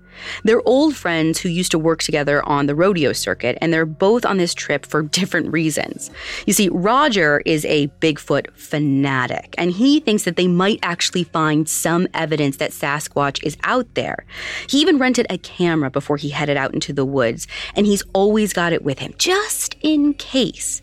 They're 0.45 0.67
old 0.67 0.97
friends 0.97 1.39
who 1.41 1.49
used 1.49 1.71
to 1.73 1.79
work 1.79 2.03
together 2.03 2.45
on 2.45 2.67
the 2.67 2.75
rodeo 2.75 3.13
circuit, 3.13 3.59
and 3.61 3.73
they're 3.73 3.87
both 3.87 4.25
on 4.25 4.37
this 4.37 4.55
trip 4.55 4.87
for 4.87 5.03
different 5.17 5.53
reasons. 5.53 6.11
You 6.47 6.53
see, 6.53 6.69
Roger 6.71 7.43
is 7.45 7.65
a 7.65 7.89
Bigfoot 8.01 8.53
fanatic, 8.55 9.55
and 9.59 9.73
he 9.73 10.01
thinks 10.01 10.25
that 10.25 10.37
they 10.37 10.49
might 10.49 10.79
actually 10.83 11.25
find 11.25 11.69
some 11.69 12.09
evidence 12.15 12.57
that 12.59 12.71
Sasquatch 12.71 13.43
is 13.43 13.57
out 13.65 13.95
there. 13.95 14.25
He 14.69 14.81
even 14.81 14.99
rented 14.99 15.27
a 15.31 15.39
camera 15.39 15.91
before 15.91 16.17
he 16.17 16.31
headed 16.31 16.57
out 16.57 16.75
into 16.75 16.93
the 16.93 17.05
woods, 17.05 17.47
and 17.75 17.87
he's 17.87 18.03
always 18.13 18.53
got 18.53 18.73
it 18.73 18.83
with 18.83 18.99
him, 18.99 19.15
just 19.19 19.77
in 19.81 20.15
case. 20.15 20.83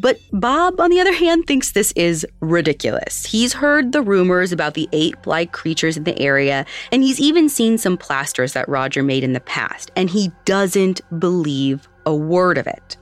But 0.00 0.18
Bob, 0.32 0.80
on 0.80 0.90
the 0.90 1.00
other 1.00 1.12
hand, 1.12 1.46
thinks 1.46 1.72
this 1.72 1.92
is 1.92 2.26
ridiculous. 2.40 3.26
He's 3.26 3.52
heard 3.52 3.92
the 3.92 4.02
rumors 4.02 4.52
about 4.52 4.74
the 4.74 4.88
ape 4.92 5.26
like 5.26 5.52
creatures 5.52 5.96
in 5.96 6.04
the 6.04 6.18
area, 6.18 6.66
and 6.90 7.02
he's 7.02 7.20
even 7.20 7.48
seen 7.48 7.78
some 7.78 7.96
plasters 7.96 8.52
that 8.52 8.68
Roger 8.68 9.02
made 9.02 9.24
in 9.24 9.32
the 9.32 9.40
past, 9.40 9.90
and 9.96 10.10
he 10.10 10.30
doesn't 10.44 11.00
believe 11.18 11.88
a 12.06 12.14
word 12.14 12.58
of 12.58 12.66
it. 12.66 12.96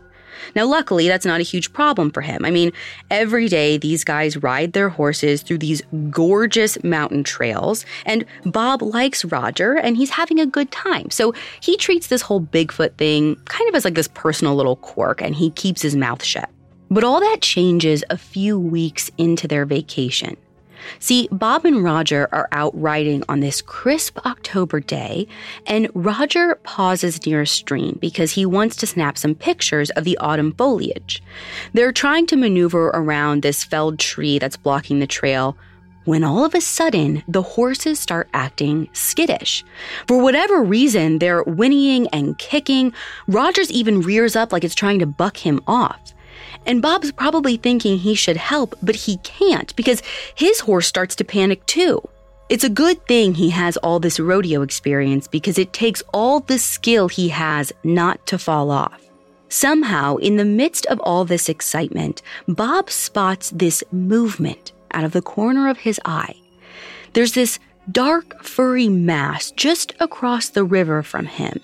Now, 0.54 0.66
luckily, 0.66 1.08
that's 1.08 1.26
not 1.26 1.40
a 1.40 1.44
huge 1.44 1.72
problem 1.72 2.10
for 2.10 2.20
him. 2.20 2.44
I 2.44 2.50
mean, 2.50 2.72
every 3.10 3.48
day 3.48 3.78
these 3.78 4.04
guys 4.04 4.36
ride 4.36 4.72
their 4.72 4.88
horses 4.88 5.42
through 5.42 5.58
these 5.58 5.82
gorgeous 6.10 6.82
mountain 6.82 7.24
trails, 7.24 7.84
and 8.06 8.24
Bob 8.44 8.82
likes 8.82 9.24
Roger 9.24 9.74
and 9.74 9.96
he's 9.96 10.10
having 10.10 10.38
a 10.40 10.46
good 10.46 10.70
time. 10.70 11.10
So 11.10 11.34
he 11.60 11.76
treats 11.76 12.06
this 12.08 12.22
whole 12.22 12.40
Bigfoot 12.40 12.96
thing 12.96 13.36
kind 13.46 13.68
of 13.68 13.74
as 13.74 13.84
like 13.84 13.94
this 13.94 14.08
personal 14.08 14.54
little 14.54 14.76
quirk 14.76 15.22
and 15.22 15.34
he 15.34 15.50
keeps 15.50 15.82
his 15.82 15.96
mouth 15.96 16.22
shut. 16.22 16.48
But 16.90 17.04
all 17.04 17.20
that 17.20 17.40
changes 17.40 18.02
a 18.10 18.16
few 18.16 18.58
weeks 18.58 19.10
into 19.16 19.46
their 19.46 19.64
vacation. 19.64 20.36
See, 20.98 21.28
Bob 21.30 21.64
and 21.64 21.82
Roger 21.82 22.28
are 22.32 22.48
out 22.52 22.78
riding 22.78 23.22
on 23.28 23.40
this 23.40 23.62
crisp 23.62 24.18
October 24.26 24.80
day, 24.80 25.26
and 25.66 25.88
Roger 25.94 26.56
pauses 26.62 27.24
near 27.26 27.42
a 27.42 27.46
stream 27.46 27.98
because 28.00 28.32
he 28.32 28.46
wants 28.46 28.76
to 28.76 28.86
snap 28.86 29.18
some 29.18 29.34
pictures 29.34 29.90
of 29.90 30.04
the 30.04 30.16
autumn 30.18 30.52
foliage. 30.52 31.22
They're 31.72 31.92
trying 31.92 32.26
to 32.26 32.36
maneuver 32.36 32.88
around 32.88 33.42
this 33.42 33.64
felled 33.64 33.98
tree 33.98 34.38
that's 34.38 34.56
blocking 34.56 35.00
the 35.00 35.06
trail 35.06 35.56
when 36.04 36.24
all 36.24 36.44
of 36.44 36.54
a 36.54 36.60
sudden 36.60 37.22
the 37.28 37.42
horses 37.42 37.98
start 37.98 38.28
acting 38.32 38.88
skittish. 38.92 39.64
For 40.06 40.20
whatever 40.20 40.62
reason, 40.62 41.18
they're 41.18 41.44
whinnying 41.44 42.08
and 42.08 42.38
kicking. 42.38 42.92
Rogers 43.28 43.70
even 43.70 44.00
rears 44.00 44.34
up 44.34 44.52
like 44.52 44.64
it's 44.64 44.74
trying 44.74 44.98
to 45.00 45.06
buck 45.06 45.36
him 45.36 45.60
off. 45.66 46.14
And 46.66 46.82
Bob's 46.82 47.12
probably 47.12 47.56
thinking 47.56 47.98
he 47.98 48.14
should 48.14 48.36
help, 48.36 48.74
but 48.82 48.94
he 48.94 49.16
can't 49.18 49.74
because 49.76 50.02
his 50.34 50.60
horse 50.60 50.86
starts 50.86 51.16
to 51.16 51.24
panic 51.24 51.64
too. 51.66 52.06
It's 52.48 52.64
a 52.64 52.68
good 52.68 53.06
thing 53.06 53.34
he 53.34 53.50
has 53.50 53.76
all 53.76 54.00
this 54.00 54.18
rodeo 54.18 54.62
experience 54.62 55.28
because 55.28 55.56
it 55.56 55.72
takes 55.72 56.02
all 56.12 56.40
the 56.40 56.58
skill 56.58 57.08
he 57.08 57.28
has 57.28 57.72
not 57.84 58.26
to 58.26 58.38
fall 58.38 58.70
off. 58.70 59.00
Somehow, 59.48 60.16
in 60.16 60.36
the 60.36 60.44
midst 60.44 60.86
of 60.86 61.00
all 61.00 61.24
this 61.24 61.48
excitement, 61.48 62.22
Bob 62.46 62.90
spots 62.90 63.50
this 63.50 63.82
movement 63.92 64.72
out 64.92 65.04
of 65.04 65.12
the 65.12 65.22
corner 65.22 65.68
of 65.68 65.78
his 65.78 66.00
eye. 66.04 66.34
There's 67.12 67.32
this 67.32 67.58
dark, 67.90 68.42
furry 68.44 68.88
mass 68.88 69.50
just 69.52 69.92
across 70.00 70.48
the 70.48 70.64
river 70.64 71.02
from 71.02 71.26
him. 71.26 71.60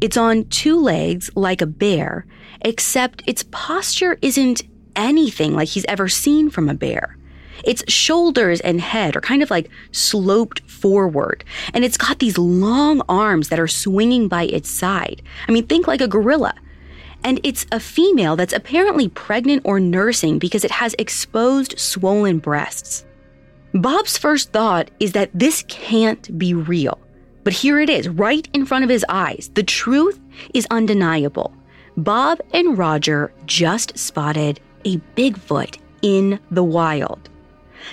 It's 0.00 0.16
on 0.16 0.44
two 0.46 0.78
legs 0.78 1.30
like 1.34 1.62
a 1.62 1.66
bear, 1.66 2.26
except 2.60 3.22
its 3.26 3.44
posture 3.50 4.18
isn't 4.20 4.62
anything 4.94 5.54
like 5.54 5.68
he's 5.68 5.86
ever 5.86 6.08
seen 6.08 6.50
from 6.50 6.68
a 6.68 6.74
bear. 6.74 7.16
Its 7.64 7.90
shoulders 7.90 8.60
and 8.60 8.80
head 8.80 9.16
are 9.16 9.22
kind 9.22 9.42
of 9.42 9.50
like 9.50 9.70
sloped 9.92 10.60
forward, 10.70 11.44
and 11.72 11.84
it's 11.84 11.96
got 11.96 12.18
these 12.18 12.36
long 12.36 13.00
arms 13.08 13.48
that 13.48 13.58
are 13.58 13.68
swinging 13.68 14.28
by 14.28 14.44
its 14.44 14.68
side. 14.68 15.22
I 15.48 15.52
mean, 15.52 15.66
think 15.66 15.86
like 15.86 16.02
a 16.02 16.08
gorilla. 16.08 16.54
And 17.24 17.40
it's 17.42 17.66
a 17.72 17.80
female 17.80 18.36
that's 18.36 18.52
apparently 18.52 19.08
pregnant 19.08 19.62
or 19.64 19.80
nursing 19.80 20.38
because 20.38 20.64
it 20.64 20.70
has 20.70 20.94
exposed, 20.98 21.78
swollen 21.78 22.38
breasts. 22.38 23.06
Bob's 23.72 24.18
first 24.18 24.52
thought 24.52 24.90
is 25.00 25.12
that 25.12 25.30
this 25.34 25.64
can't 25.66 26.38
be 26.38 26.54
real. 26.54 27.00
But 27.46 27.52
here 27.52 27.78
it 27.78 27.88
is, 27.88 28.08
right 28.08 28.48
in 28.54 28.66
front 28.66 28.82
of 28.82 28.90
his 28.90 29.04
eyes. 29.08 29.52
The 29.54 29.62
truth 29.62 30.18
is 30.52 30.66
undeniable. 30.68 31.54
Bob 31.96 32.40
and 32.52 32.76
Roger 32.76 33.32
just 33.46 33.96
spotted 33.96 34.58
a 34.84 34.96
Bigfoot 35.14 35.78
in 36.02 36.40
the 36.50 36.64
wild. 36.64 37.30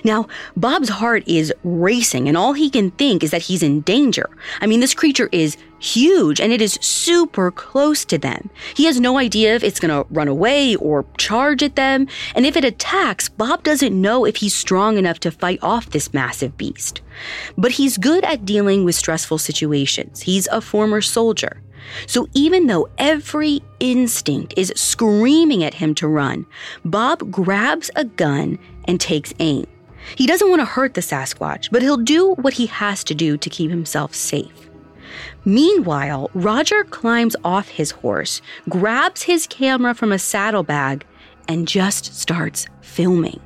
Now, 0.03 0.27
Bob's 0.57 0.89
heart 0.89 1.21
is 1.27 1.53
racing, 1.63 2.27
and 2.27 2.35
all 2.35 2.53
he 2.53 2.67
can 2.67 2.89
think 2.89 3.23
is 3.23 3.29
that 3.29 3.43
he's 3.43 3.61
in 3.61 3.81
danger. 3.81 4.27
I 4.59 4.65
mean, 4.65 4.79
this 4.79 4.95
creature 4.95 5.29
is 5.31 5.55
huge 5.83 6.39
and 6.39 6.53
it 6.53 6.61
is 6.61 6.79
super 6.81 7.51
close 7.51 8.05
to 8.05 8.17
them. 8.17 8.49
He 8.75 8.85
has 8.85 8.99
no 8.99 9.17
idea 9.17 9.55
if 9.55 9.63
it's 9.63 9.79
going 9.79 9.91
to 9.91 10.07
run 10.11 10.27
away 10.27 10.75
or 10.75 11.05
charge 11.17 11.61
at 11.61 11.75
them, 11.75 12.07
and 12.35 12.45
if 12.45 12.55
it 12.55 12.65
attacks, 12.65 13.29
Bob 13.29 13.63
doesn't 13.63 13.99
know 13.99 14.25
if 14.25 14.37
he's 14.37 14.55
strong 14.55 14.97
enough 14.97 15.19
to 15.21 15.31
fight 15.31 15.59
off 15.61 15.89
this 15.89 16.13
massive 16.13 16.57
beast. 16.57 17.01
But 17.57 17.71
he's 17.71 17.97
good 17.97 18.23
at 18.23 18.45
dealing 18.45 18.85
with 18.85 18.95
stressful 18.95 19.37
situations. 19.37 20.21
He's 20.21 20.47
a 20.47 20.61
former 20.61 21.01
soldier. 21.01 21.61
So 22.07 22.27
even 22.33 22.67
though 22.67 22.87
every 22.97 23.61
instinct 23.79 24.53
is 24.55 24.71
screaming 24.75 25.63
at 25.63 25.73
him 25.73 25.93
to 25.95 26.07
run, 26.07 26.45
Bob 26.85 27.29
grabs 27.29 27.91
a 27.95 28.05
gun 28.05 28.57
and 28.85 29.01
takes 29.01 29.33
aim. 29.39 29.67
He 30.15 30.27
doesn't 30.27 30.49
want 30.49 30.61
to 30.61 30.65
hurt 30.65 30.93
the 30.93 31.01
Sasquatch, 31.01 31.69
but 31.71 31.81
he'll 31.81 31.97
do 31.97 32.33
what 32.35 32.53
he 32.53 32.67
has 32.67 33.03
to 33.05 33.15
do 33.15 33.37
to 33.37 33.49
keep 33.49 33.69
himself 33.69 34.13
safe. 34.13 34.69
Meanwhile, 35.45 36.29
Roger 36.33 36.83
climbs 36.83 37.35
off 37.43 37.69
his 37.69 37.91
horse, 37.91 38.41
grabs 38.69 39.23
his 39.23 39.47
camera 39.47 39.93
from 39.93 40.11
a 40.11 40.19
saddlebag, 40.19 41.05
and 41.47 41.67
just 41.67 42.15
starts 42.15 42.67
filming. 42.81 43.39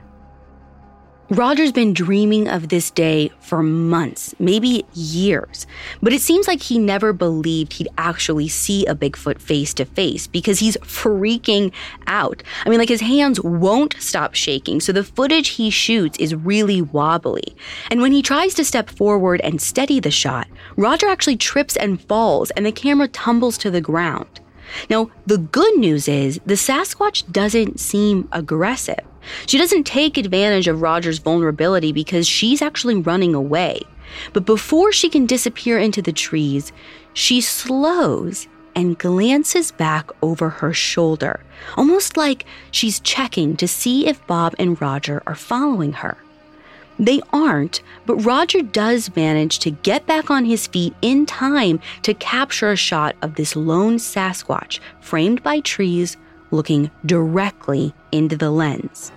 Roger's 1.29 1.73
been 1.73 1.93
dreaming 1.93 2.47
of 2.47 2.69
this 2.69 2.89
day 2.89 3.29
for 3.41 3.61
months, 3.61 4.33
maybe 4.39 4.85
years, 4.93 5.67
but 6.01 6.13
it 6.13 6.21
seems 6.21 6.47
like 6.47 6.61
he 6.61 6.79
never 6.79 7.11
believed 7.11 7.73
he'd 7.73 7.89
actually 7.97 8.47
see 8.47 8.85
a 8.85 8.95
Bigfoot 8.95 9.41
face 9.41 9.73
to 9.73 9.83
face 9.83 10.25
because 10.25 10.59
he's 10.59 10.77
freaking 10.77 11.73
out. 12.07 12.43
I 12.65 12.69
mean, 12.69 12.79
like 12.79 12.87
his 12.87 13.01
hands 13.01 13.41
won't 13.41 13.97
stop 13.99 14.35
shaking, 14.35 14.79
so 14.79 14.93
the 14.93 15.03
footage 15.03 15.49
he 15.49 15.69
shoots 15.69 16.17
is 16.17 16.33
really 16.33 16.81
wobbly. 16.81 17.57
And 17.91 17.99
when 18.01 18.13
he 18.13 18.21
tries 18.21 18.53
to 18.53 18.63
step 18.63 18.89
forward 18.89 19.41
and 19.41 19.61
steady 19.61 19.99
the 19.99 20.11
shot, 20.11 20.47
Roger 20.77 21.07
actually 21.07 21.35
trips 21.35 21.75
and 21.75 21.99
falls, 21.99 22.51
and 22.51 22.65
the 22.65 22.71
camera 22.71 23.09
tumbles 23.09 23.57
to 23.57 23.69
the 23.69 23.81
ground. 23.81 24.39
Now, 24.89 25.09
the 25.25 25.37
good 25.37 25.77
news 25.77 26.07
is 26.07 26.39
the 26.45 26.55
Sasquatch 26.55 27.31
doesn't 27.31 27.79
seem 27.79 28.27
aggressive. 28.31 28.99
She 29.45 29.57
doesn't 29.57 29.85
take 29.85 30.17
advantage 30.17 30.67
of 30.67 30.81
Roger's 30.81 31.19
vulnerability 31.19 31.91
because 31.91 32.27
she's 32.27 32.61
actually 32.61 32.95
running 32.95 33.35
away. 33.35 33.81
But 34.33 34.45
before 34.45 34.91
she 34.91 35.09
can 35.09 35.25
disappear 35.25 35.77
into 35.77 36.01
the 36.01 36.13
trees, 36.13 36.71
she 37.13 37.41
slows 37.41 38.47
and 38.75 38.97
glances 38.97 39.71
back 39.71 40.11
over 40.21 40.49
her 40.49 40.71
shoulder, 40.71 41.39
almost 41.75 42.15
like 42.15 42.45
she's 42.71 42.99
checking 42.99 43.57
to 43.57 43.67
see 43.67 44.07
if 44.07 44.25
Bob 44.27 44.53
and 44.59 44.79
Roger 44.79 45.23
are 45.25 45.35
following 45.35 45.93
her. 45.93 46.17
They 46.99 47.21
aren't, 47.31 47.81
but 48.05 48.15
Roger 48.15 48.61
does 48.61 49.15
manage 49.15 49.59
to 49.59 49.71
get 49.71 50.07
back 50.07 50.31
on 50.31 50.45
his 50.45 50.65
feet 50.67 50.95
in 51.01 51.25
time 51.25 51.79
to 52.01 52.13
capture 52.15 52.71
a 52.71 52.75
shot 52.75 53.15
of 53.21 53.35
this 53.35 53.55
lone 53.55 53.97
Sasquatch 53.97 54.79
framed 54.99 55.43
by 55.43 55.59
trees 55.59 56.17
looking 56.49 56.89
directly 57.05 57.93
into 58.11 58.35
the 58.35 58.49
lens. 58.49 59.11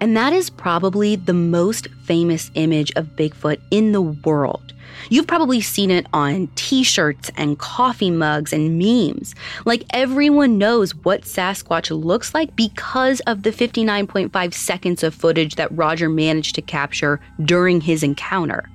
And 0.00 0.16
that 0.16 0.32
is 0.32 0.50
probably 0.50 1.16
the 1.16 1.32
most 1.32 1.88
famous 2.04 2.50
image 2.54 2.92
of 2.96 3.16
Bigfoot 3.16 3.60
in 3.70 3.92
the 3.92 4.02
world. 4.02 4.72
You've 5.10 5.26
probably 5.26 5.60
seen 5.60 5.90
it 5.90 6.06
on 6.12 6.48
t 6.54 6.82
shirts 6.82 7.30
and 7.36 7.58
coffee 7.58 8.10
mugs 8.10 8.52
and 8.52 8.78
memes. 8.78 9.34
Like 9.64 9.84
everyone 9.90 10.58
knows 10.58 10.94
what 10.94 11.22
Sasquatch 11.22 11.90
looks 11.90 12.34
like 12.34 12.54
because 12.56 13.20
of 13.20 13.42
the 13.42 13.50
59.5 13.50 14.54
seconds 14.54 15.02
of 15.02 15.14
footage 15.14 15.56
that 15.56 15.76
Roger 15.76 16.08
managed 16.08 16.54
to 16.56 16.62
capture 16.62 17.20
during 17.44 17.80
his 17.80 18.02
encounter. 18.02 18.68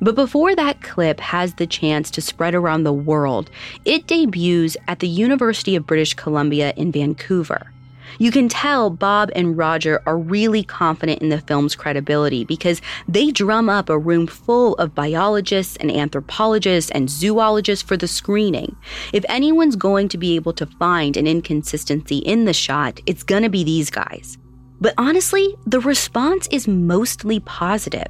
But 0.00 0.14
before 0.14 0.54
that 0.54 0.80
clip 0.80 1.18
has 1.18 1.54
the 1.54 1.66
chance 1.66 2.10
to 2.12 2.20
spread 2.20 2.54
around 2.54 2.84
the 2.84 2.92
world, 2.92 3.50
it 3.84 4.06
debuts 4.06 4.76
at 4.86 5.00
the 5.00 5.08
University 5.08 5.74
of 5.74 5.86
British 5.86 6.14
Columbia 6.14 6.72
in 6.76 6.92
Vancouver. 6.92 7.72
You 8.18 8.30
can 8.30 8.48
tell 8.48 8.90
Bob 8.90 9.30
and 9.34 9.56
Roger 9.56 10.02
are 10.06 10.18
really 10.18 10.62
confident 10.62 11.20
in 11.20 11.28
the 11.28 11.40
film's 11.40 11.76
credibility 11.76 12.44
because 12.44 12.80
they 13.06 13.30
drum 13.30 13.68
up 13.68 13.88
a 13.88 13.98
room 13.98 14.26
full 14.26 14.74
of 14.76 14.94
biologists 14.94 15.76
and 15.76 15.90
anthropologists 15.90 16.90
and 16.90 17.10
zoologists 17.10 17.86
for 17.86 17.96
the 17.96 18.08
screening. 18.08 18.76
If 19.12 19.24
anyone's 19.28 19.76
going 19.76 20.08
to 20.08 20.18
be 20.18 20.34
able 20.36 20.52
to 20.54 20.66
find 20.66 21.16
an 21.16 21.26
inconsistency 21.26 22.18
in 22.18 22.44
the 22.44 22.52
shot, 22.52 23.00
it's 23.06 23.22
gonna 23.22 23.50
be 23.50 23.64
these 23.64 23.90
guys. 23.90 24.38
But 24.80 24.94
honestly, 24.96 25.56
the 25.66 25.80
response 25.80 26.48
is 26.50 26.68
mostly 26.68 27.40
positive. 27.40 28.08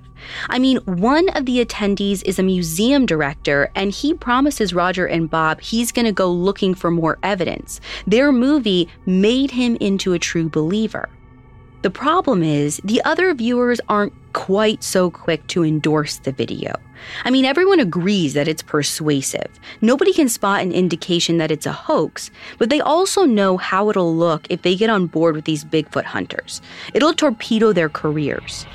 I 0.48 0.58
mean, 0.58 0.78
one 0.84 1.28
of 1.30 1.46
the 1.46 1.64
attendees 1.64 2.22
is 2.24 2.38
a 2.38 2.42
museum 2.42 3.06
director, 3.06 3.70
and 3.74 3.90
he 3.90 4.12
promises 4.14 4.74
Roger 4.74 5.06
and 5.06 5.30
Bob 5.30 5.60
he's 5.60 5.92
going 5.92 6.06
to 6.06 6.12
go 6.12 6.30
looking 6.30 6.74
for 6.74 6.90
more 6.90 7.18
evidence. 7.22 7.80
Their 8.06 8.32
movie 8.32 8.88
made 9.06 9.50
him 9.52 9.76
into 9.80 10.12
a 10.12 10.18
true 10.18 10.48
believer. 10.48 11.08
The 11.82 11.90
problem 11.90 12.42
is, 12.42 12.80
the 12.82 13.00
other 13.04 13.32
viewers 13.34 13.80
aren't 13.88 14.12
quite 14.32 14.82
so 14.82 15.10
quick 15.10 15.46
to 15.48 15.64
endorse 15.64 16.18
the 16.18 16.32
video. 16.32 16.74
I 17.24 17.30
mean, 17.30 17.44
everyone 17.44 17.78
agrees 17.78 18.34
that 18.34 18.48
it's 18.48 18.62
persuasive. 18.62 19.48
Nobody 19.80 20.12
can 20.12 20.28
spot 20.28 20.62
an 20.62 20.72
indication 20.72 21.38
that 21.38 21.52
it's 21.52 21.66
a 21.66 21.72
hoax, 21.72 22.32
but 22.58 22.68
they 22.68 22.80
also 22.80 23.24
know 23.24 23.56
how 23.56 23.90
it'll 23.90 24.14
look 24.14 24.46
if 24.50 24.62
they 24.62 24.74
get 24.74 24.90
on 24.90 25.06
board 25.06 25.36
with 25.36 25.44
these 25.44 25.64
Bigfoot 25.64 26.04
hunters. 26.04 26.60
It'll 26.94 27.14
torpedo 27.14 27.72
their 27.72 27.88
careers. 27.88 28.66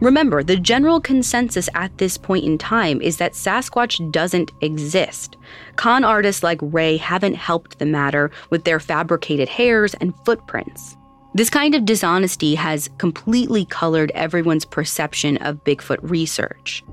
Remember, 0.00 0.42
the 0.42 0.56
general 0.56 1.00
consensus 1.00 1.68
at 1.74 1.96
this 1.98 2.18
point 2.18 2.44
in 2.44 2.58
time 2.58 3.00
is 3.00 3.16
that 3.16 3.32
Sasquatch 3.32 4.12
doesn't 4.12 4.50
exist. 4.60 5.36
Con 5.76 6.04
artists 6.04 6.42
like 6.42 6.58
Ray 6.60 6.96
haven't 6.96 7.34
helped 7.34 7.78
the 7.78 7.86
matter 7.86 8.30
with 8.50 8.64
their 8.64 8.80
fabricated 8.80 9.48
hairs 9.48 9.94
and 9.94 10.12
footprints. 10.24 10.96
This 11.34 11.48
kind 11.48 11.74
of 11.74 11.86
dishonesty 11.86 12.54
has 12.56 12.90
completely 12.98 13.64
colored 13.64 14.10
everyone's 14.14 14.66
perception 14.66 15.38
of 15.38 15.64
Bigfoot 15.64 15.98
research. 16.02 16.84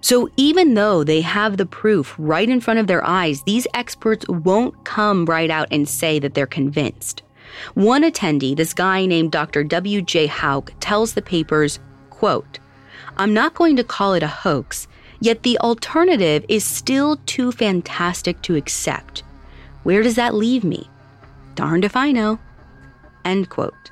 So, 0.00 0.28
even 0.36 0.74
though 0.74 1.02
they 1.02 1.20
have 1.22 1.56
the 1.56 1.66
proof 1.66 2.14
right 2.16 2.48
in 2.48 2.60
front 2.60 2.78
of 2.78 2.86
their 2.86 3.04
eyes, 3.04 3.42
these 3.42 3.66
experts 3.74 4.24
won't 4.28 4.84
come 4.84 5.24
right 5.24 5.50
out 5.50 5.66
and 5.72 5.88
say 5.88 6.20
that 6.20 6.34
they're 6.34 6.46
convinced. 6.46 7.22
One 7.74 8.04
attendee, 8.04 8.56
this 8.56 8.72
guy 8.72 9.06
named 9.06 9.32
Dr. 9.32 9.64
W.J. 9.64 10.26
Houck, 10.28 10.72
tells 10.78 11.14
the 11.14 11.22
papers, 11.22 11.80
quote, 12.10 12.60
I'm 13.16 13.34
not 13.34 13.54
going 13.54 13.74
to 13.76 13.84
call 13.84 14.14
it 14.14 14.22
a 14.22 14.28
hoax, 14.28 14.86
yet 15.18 15.42
the 15.42 15.58
alternative 15.58 16.44
is 16.48 16.64
still 16.64 17.16
too 17.26 17.50
fantastic 17.50 18.40
to 18.42 18.54
accept. 18.54 19.24
Where 19.82 20.04
does 20.04 20.14
that 20.14 20.34
leave 20.34 20.62
me? 20.62 20.88
Darned 21.56 21.84
if 21.84 21.96
I 21.96 22.12
know. 22.12 22.38
End 23.28 23.50
quote. 23.50 23.90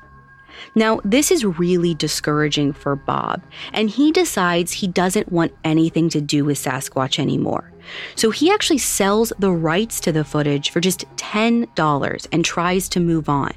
Now, 0.73 0.99
this 1.03 1.29
is 1.29 1.45
really 1.45 1.93
discouraging 1.93 2.73
for 2.73 2.95
Bob, 2.95 3.43
and 3.71 3.87
he 3.87 4.11
decides 4.11 4.71
he 4.71 4.87
doesn't 4.87 5.31
want 5.31 5.53
anything 5.63 6.09
to 6.09 6.19
do 6.19 6.43
with 6.43 6.57
Sasquatch 6.57 7.19
anymore. 7.19 7.71
So 8.15 8.31
he 8.31 8.51
actually 8.51 8.79
sells 8.79 9.31
the 9.37 9.51
rights 9.51 9.99
to 10.01 10.11
the 10.11 10.23
footage 10.23 10.71
for 10.71 10.81
just 10.81 11.05
$10 11.17 12.27
and 12.31 12.43
tries 12.43 12.89
to 12.89 12.99
move 12.99 13.29
on. 13.29 13.53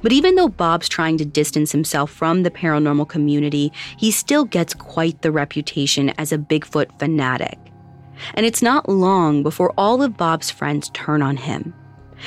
But 0.00 0.12
even 0.12 0.36
though 0.36 0.48
Bob's 0.48 0.88
trying 0.88 1.18
to 1.18 1.24
distance 1.24 1.72
himself 1.72 2.12
from 2.12 2.44
the 2.44 2.50
paranormal 2.52 3.08
community, 3.08 3.72
he 3.96 4.12
still 4.12 4.44
gets 4.44 4.74
quite 4.74 5.22
the 5.22 5.32
reputation 5.32 6.10
as 6.10 6.30
a 6.30 6.38
Bigfoot 6.38 6.96
fanatic. 7.00 7.58
And 8.34 8.46
it's 8.46 8.62
not 8.62 8.88
long 8.88 9.42
before 9.42 9.74
all 9.76 10.02
of 10.02 10.16
Bob's 10.16 10.50
friends 10.52 10.90
turn 10.90 11.20
on 11.20 11.36
him. 11.36 11.74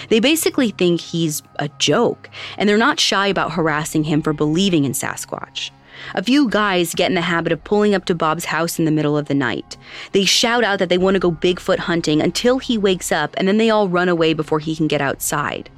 They 0.10 0.19
basically 0.19 0.71
think 0.71 1.01
he's 1.01 1.43
a 1.58 1.69
joke, 1.79 2.29
and 2.58 2.67
they're 2.67 2.77
not 2.77 2.99
shy 2.99 3.27
about 3.27 3.53
harassing 3.53 4.03
him 4.03 4.21
for 4.21 4.34
believing 4.34 4.86
in 4.86 4.93
Sasquatch. 4.93 5.71
A 6.15 6.23
few 6.23 6.49
guys 6.49 6.95
get 6.95 7.10
in 7.10 7.15
the 7.15 7.21
habit 7.21 7.51
of 7.51 7.63
pulling 7.63 7.93
up 7.95 8.06
to 8.06 8.15
Bob's 8.15 8.45
house 8.45 8.79
in 8.79 8.86
the 8.86 8.91
middle 8.91 9.17
of 9.17 9.27
the 9.27 9.34
night. 9.34 9.77
They 10.12 10.25
shout 10.25 10.63
out 10.63 10.79
that 10.79 10.89
they 10.89 10.97
want 10.97 11.15
to 11.15 11.19
go 11.19 11.32
Bigfoot 11.32 11.79
hunting 11.79 12.21
until 12.21 12.60
he 12.60 12.77
wakes 12.77 13.12
up, 13.12 13.34
and 13.38 13.47
then 13.47 13.58
they 13.58 13.69
all 13.69 13.88
run 13.88 14.10
away 14.10 14.34
before 14.34 14.60
he 14.60 14.75
can 14.75 14.88
get 14.88 15.01
outside. 15.01 15.69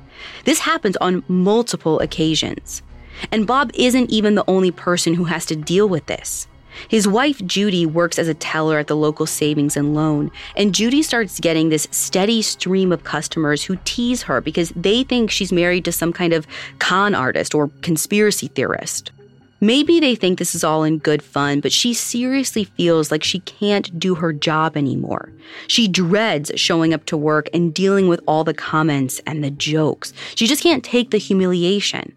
This 0.45 0.59
happens 0.59 0.97
on 0.97 1.23
multiple 1.27 1.99
occasions. 1.99 2.81
And 3.31 3.47
Bob 3.47 3.71
isn't 3.75 4.09
even 4.09 4.35
the 4.35 4.49
only 4.49 4.71
person 4.71 5.13
who 5.13 5.25
has 5.25 5.45
to 5.47 5.55
deal 5.55 5.87
with 5.87 6.05
this. 6.07 6.47
His 6.87 7.07
wife, 7.07 7.43
Judy, 7.45 7.85
works 7.85 8.19
as 8.19 8.27
a 8.27 8.33
teller 8.33 8.77
at 8.79 8.87
the 8.87 8.95
local 8.95 9.25
savings 9.25 9.77
and 9.77 9.93
loan, 9.93 10.31
and 10.55 10.73
Judy 10.73 11.01
starts 11.01 11.39
getting 11.39 11.69
this 11.69 11.87
steady 11.91 12.41
stream 12.41 12.91
of 12.91 13.03
customers 13.03 13.63
who 13.63 13.77
tease 13.85 14.23
her 14.23 14.41
because 14.41 14.69
they 14.75 15.03
think 15.03 15.31
she's 15.31 15.51
married 15.51 15.85
to 15.85 15.91
some 15.91 16.13
kind 16.13 16.33
of 16.33 16.47
con 16.79 17.15
artist 17.15 17.55
or 17.55 17.69
conspiracy 17.81 18.47
theorist. 18.47 19.11
Maybe 19.61 19.99
they 19.99 20.15
think 20.15 20.37
this 20.37 20.53
is 20.53 20.63
all 20.63 20.83
in 20.83 20.99
good 20.99 21.23
fun, 21.23 21.61
but 21.61 21.71
she 21.71 21.93
seriously 21.93 22.65
feels 22.65 23.09
like 23.09 23.23
she 23.23 23.39
can't 23.39 23.97
do 23.97 24.15
her 24.15 24.33
job 24.33 24.75
anymore. 24.75 25.31
She 25.67 25.87
dreads 25.87 26.51
showing 26.55 26.93
up 26.93 27.05
to 27.05 27.17
work 27.17 27.47
and 27.53 27.73
dealing 27.73 28.07
with 28.07 28.19
all 28.27 28.43
the 28.43 28.53
comments 28.53 29.21
and 29.25 29.43
the 29.43 29.51
jokes. 29.51 30.13
She 30.35 30.45
just 30.45 30.61
can't 30.61 30.83
take 30.83 31.11
the 31.11 31.17
humiliation. 31.17 32.13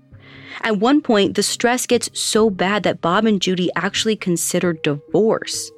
At 0.62 0.78
one 0.78 1.00
point, 1.00 1.34
the 1.34 1.42
stress 1.42 1.86
gets 1.86 2.10
so 2.18 2.50
bad 2.50 2.82
that 2.82 3.00
Bob 3.00 3.24
and 3.24 3.40
Judy 3.40 3.70
actually 3.76 4.16
consider 4.16 4.72
divorce. 4.72 5.70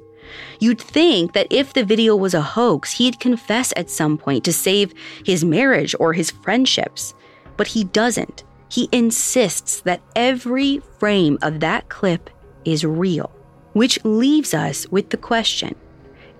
You'd 0.59 0.81
think 0.81 1.33
that 1.33 1.47
if 1.49 1.73
the 1.73 1.83
video 1.83 2.15
was 2.15 2.33
a 2.33 2.41
hoax, 2.41 2.93
he'd 2.93 3.19
confess 3.19 3.73
at 3.75 3.89
some 3.89 4.17
point 4.17 4.43
to 4.45 4.53
save 4.53 4.93
his 5.25 5.43
marriage 5.43 5.95
or 5.99 6.13
his 6.13 6.31
friendships. 6.31 7.13
But 7.57 7.67
he 7.67 7.83
doesn't. 7.83 8.43
He 8.69 8.87
insists 8.91 9.81
that 9.81 10.01
every 10.15 10.79
frame 10.99 11.37
of 11.41 11.59
that 11.59 11.89
clip 11.89 12.29
is 12.63 12.85
real, 12.85 13.31
which 13.73 14.03
leaves 14.05 14.53
us 14.53 14.87
with 14.89 15.09
the 15.09 15.17
question 15.17 15.75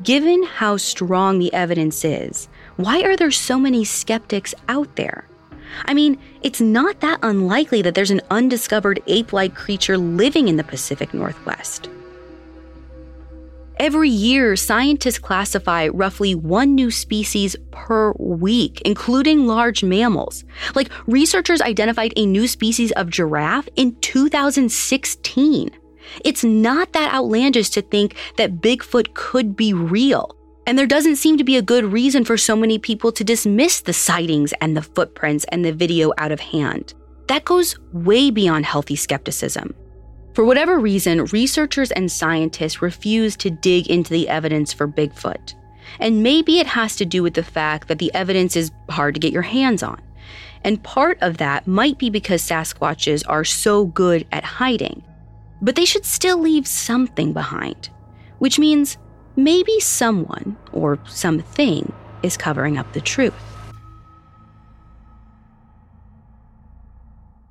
given 0.03 0.43
how 0.43 0.77
strong 0.77 1.39
the 1.39 1.53
evidence 1.53 2.03
is, 2.03 2.49
why 2.77 3.01
are 3.03 3.15
there 3.15 3.31
so 3.31 3.59
many 3.59 3.83
skeptics 3.83 4.53
out 4.67 4.95
there? 4.95 5.27
I 5.85 5.93
mean, 5.93 6.17
it's 6.41 6.61
not 6.61 6.99
that 7.01 7.19
unlikely 7.21 7.81
that 7.81 7.95
there's 7.95 8.11
an 8.11 8.21
undiscovered 8.29 9.01
ape 9.07 9.33
like 9.33 9.55
creature 9.55 9.97
living 9.97 10.47
in 10.47 10.57
the 10.57 10.63
Pacific 10.63 11.13
Northwest. 11.13 11.89
Every 13.81 14.09
year, 14.09 14.55
scientists 14.55 15.17
classify 15.17 15.87
roughly 15.87 16.35
one 16.35 16.75
new 16.75 16.91
species 16.91 17.55
per 17.71 18.13
week, 18.19 18.79
including 18.85 19.47
large 19.47 19.83
mammals. 19.83 20.43
Like, 20.75 20.91
researchers 21.07 21.61
identified 21.61 22.13
a 22.15 22.27
new 22.27 22.47
species 22.47 22.91
of 22.91 23.09
giraffe 23.09 23.67
in 23.75 23.95
2016. 24.01 25.71
It's 26.23 26.43
not 26.43 26.93
that 26.93 27.11
outlandish 27.11 27.69
to 27.71 27.81
think 27.81 28.15
that 28.37 28.61
Bigfoot 28.61 29.15
could 29.15 29.55
be 29.55 29.73
real. 29.73 30.35
And 30.67 30.77
there 30.77 30.87
doesn't 30.87 31.15
seem 31.15 31.37
to 31.37 31.43
be 31.43 31.57
a 31.57 31.61
good 31.61 31.85
reason 31.85 32.23
for 32.23 32.37
so 32.37 32.55
many 32.55 32.77
people 32.77 33.11
to 33.13 33.23
dismiss 33.23 33.81
the 33.81 33.93
sightings 33.93 34.53
and 34.61 34.77
the 34.77 34.81
footprints 34.81 35.45
and 35.45 35.65
the 35.65 35.73
video 35.73 36.13
out 36.17 36.31
of 36.31 36.39
hand. 36.39 36.93
That 37.27 37.45
goes 37.45 37.79
way 37.93 38.29
beyond 38.29 38.65
healthy 38.65 38.95
skepticism. 38.95 39.73
For 40.33 40.45
whatever 40.45 40.79
reason, 40.79 41.25
researchers 41.25 41.91
and 41.91 42.11
scientists 42.11 42.81
refuse 42.81 43.35
to 43.37 43.49
dig 43.49 43.89
into 43.89 44.11
the 44.11 44.29
evidence 44.29 44.71
for 44.71 44.87
Bigfoot. 44.87 45.55
And 45.99 46.23
maybe 46.23 46.59
it 46.59 46.67
has 46.67 46.95
to 46.97 47.05
do 47.05 47.21
with 47.21 47.33
the 47.33 47.43
fact 47.43 47.87
that 47.87 47.99
the 47.99 48.13
evidence 48.13 48.55
is 48.55 48.71
hard 48.89 49.15
to 49.15 49.19
get 49.19 49.33
your 49.33 49.41
hands 49.41 49.83
on. 49.83 50.01
And 50.63 50.81
part 50.83 51.17
of 51.21 51.37
that 51.37 51.67
might 51.67 51.97
be 51.97 52.09
because 52.09 52.41
Sasquatches 52.41 53.23
are 53.27 53.43
so 53.43 53.85
good 53.85 54.25
at 54.31 54.43
hiding. 54.43 55.03
But 55.61 55.75
they 55.75 55.85
should 55.85 56.05
still 56.05 56.37
leave 56.37 56.65
something 56.65 57.33
behind, 57.33 57.89
which 58.39 58.59
means 58.59 58.97
maybe 59.35 59.79
someone 59.79 60.57
or 60.71 60.99
something 61.05 61.91
is 62.23 62.37
covering 62.37 62.77
up 62.77 62.91
the 62.93 63.01
truth. 63.01 63.33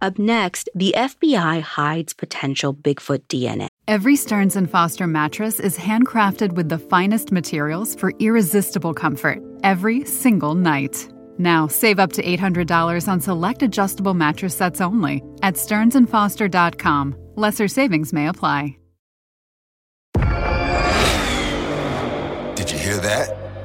Up 0.02 0.18
next, 0.18 0.70
the 0.74 0.94
FBI 0.96 1.60
hides 1.60 2.14
potential 2.14 2.72
Bigfoot 2.72 3.20
DNA. 3.28 3.68
Every 3.86 4.16
Stearns 4.16 4.56
and 4.56 4.70
Foster 4.70 5.06
mattress 5.06 5.60
is 5.60 5.76
handcrafted 5.76 6.52
with 6.52 6.70
the 6.70 6.78
finest 6.78 7.32
materials 7.32 7.94
for 7.94 8.12
irresistible 8.18 8.94
comfort 8.94 9.40
every 9.62 10.06
single 10.06 10.54
night. 10.54 11.06
Now, 11.38 11.66
save 11.66 11.98
up 11.98 12.12
to 12.14 12.22
$800 12.22 13.08
on 13.08 13.20
select 13.20 13.62
adjustable 13.62 14.14
mattress 14.14 14.56
sets 14.56 14.80
only 14.80 15.22
at 15.42 15.54
stearnsandfoster.com. 15.54 17.14
Lesser 17.36 17.68
savings 17.68 18.12
may 18.12 18.28
apply. 18.28 18.79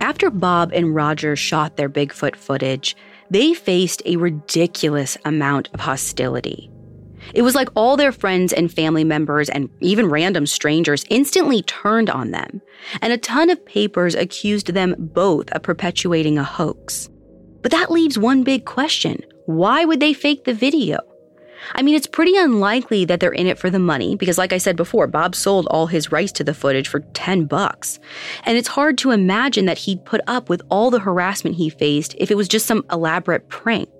After 0.00 0.30
Bob 0.30 0.72
and 0.72 0.94
Roger 0.94 1.36
shot 1.36 1.76
their 1.76 1.90
Bigfoot 1.90 2.34
footage, 2.34 2.96
they 3.30 3.52
faced 3.52 4.02
a 4.06 4.16
ridiculous 4.16 5.18
amount 5.24 5.68
of 5.74 5.80
hostility. 5.80 6.70
It 7.34 7.42
was 7.42 7.54
like 7.54 7.68
all 7.74 7.98
their 7.98 8.12
friends 8.12 8.52
and 8.52 8.72
family 8.72 9.04
members 9.04 9.50
and 9.50 9.68
even 9.80 10.08
random 10.08 10.46
strangers 10.46 11.04
instantly 11.10 11.62
turned 11.62 12.08
on 12.08 12.30
them, 12.30 12.62
and 13.02 13.12
a 13.12 13.18
ton 13.18 13.50
of 13.50 13.64
papers 13.66 14.14
accused 14.14 14.68
them 14.68 14.96
both 14.98 15.50
of 15.52 15.62
perpetuating 15.62 16.38
a 16.38 16.44
hoax. 16.44 17.10
But 17.60 17.72
that 17.72 17.90
leaves 17.90 18.18
one 18.18 18.42
big 18.42 18.64
question 18.64 19.22
why 19.44 19.84
would 19.84 20.00
they 20.00 20.14
fake 20.14 20.44
the 20.44 20.54
video? 20.54 20.98
I 21.74 21.82
mean, 21.82 21.94
it's 21.94 22.06
pretty 22.06 22.36
unlikely 22.36 23.04
that 23.06 23.20
they're 23.20 23.32
in 23.32 23.46
it 23.46 23.58
for 23.58 23.70
the 23.70 23.78
money 23.78 24.16
because, 24.16 24.38
like 24.38 24.52
I 24.52 24.58
said 24.58 24.76
before, 24.76 25.06
Bob 25.06 25.34
sold 25.34 25.66
all 25.66 25.86
his 25.86 26.12
rights 26.12 26.32
to 26.32 26.44
the 26.44 26.54
footage 26.54 26.88
for 26.88 27.00
10 27.00 27.44
bucks. 27.46 27.98
And 28.44 28.56
it's 28.56 28.68
hard 28.68 28.98
to 28.98 29.10
imagine 29.10 29.66
that 29.66 29.78
he'd 29.78 30.04
put 30.04 30.20
up 30.26 30.48
with 30.48 30.62
all 30.70 30.90
the 30.90 31.00
harassment 31.00 31.56
he 31.56 31.70
faced 31.70 32.14
if 32.18 32.30
it 32.30 32.36
was 32.36 32.48
just 32.48 32.66
some 32.66 32.84
elaborate 32.90 33.48
prank. 33.48 33.99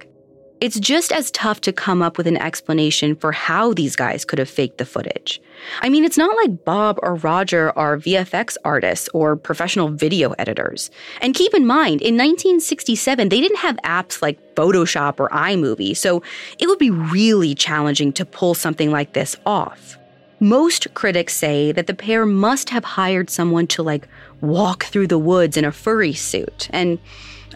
It's 0.61 0.79
just 0.79 1.11
as 1.11 1.31
tough 1.31 1.63
to 1.63 1.73
come 1.73 2.03
up 2.03 2.19
with 2.19 2.27
an 2.27 2.37
explanation 2.37 3.17
for 3.17 3.33
how 3.33 3.73
these 3.73 3.97
guys 3.97 4.27
could 4.27 4.39
have 4.39 4.51
faked 4.51 4.77
the 4.77 4.85
footage. 4.85 5.41
I 5.81 5.89
mean, 5.89 6.05
it's 6.05 6.19
not 6.19 6.37
like 6.37 6.67
Bob 6.67 6.99
or 7.03 7.15
Roger 7.15 7.77
are 7.79 7.97
VFX 7.97 8.59
artists 8.63 9.09
or 9.15 9.37
professional 9.37 9.89
video 9.89 10.33
editors. 10.33 10.91
And 11.23 11.35
keep 11.35 11.55
in 11.55 11.67
mind, 11.67 12.03
in 12.03 12.15
1967, 12.15 13.31
they 13.31 13.41
didn't 13.41 13.57
have 13.57 13.77
apps 13.79 14.21
like 14.21 14.55
Photoshop 14.55 15.19
or 15.19 15.31
iMovie, 15.31 15.97
so 15.97 16.23
it 16.59 16.67
would 16.67 16.79
be 16.79 16.91
really 16.91 17.55
challenging 17.55 18.13
to 18.13 18.27
pull 18.27 18.53
something 18.53 18.91
like 18.91 19.15
this 19.15 19.37
off. 19.47 19.97
Most 20.41 20.93
critics 20.93 21.35
say 21.35 21.73
that 21.73 21.87
the 21.87 21.95
pair 21.95 22.27
must 22.27 22.69
have 22.69 22.85
hired 22.85 23.31
someone 23.31 23.67
to 23.69 23.83
like 23.83 24.07
walk 24.43 24.85
through 24.85 25.07
the 25.07 25.19
woods 25.19 25.57
in 25.57 25.65
a 25.65 25.73
furry 25.73 26.13
suit. 26.13 26.69
And 26.71 26.99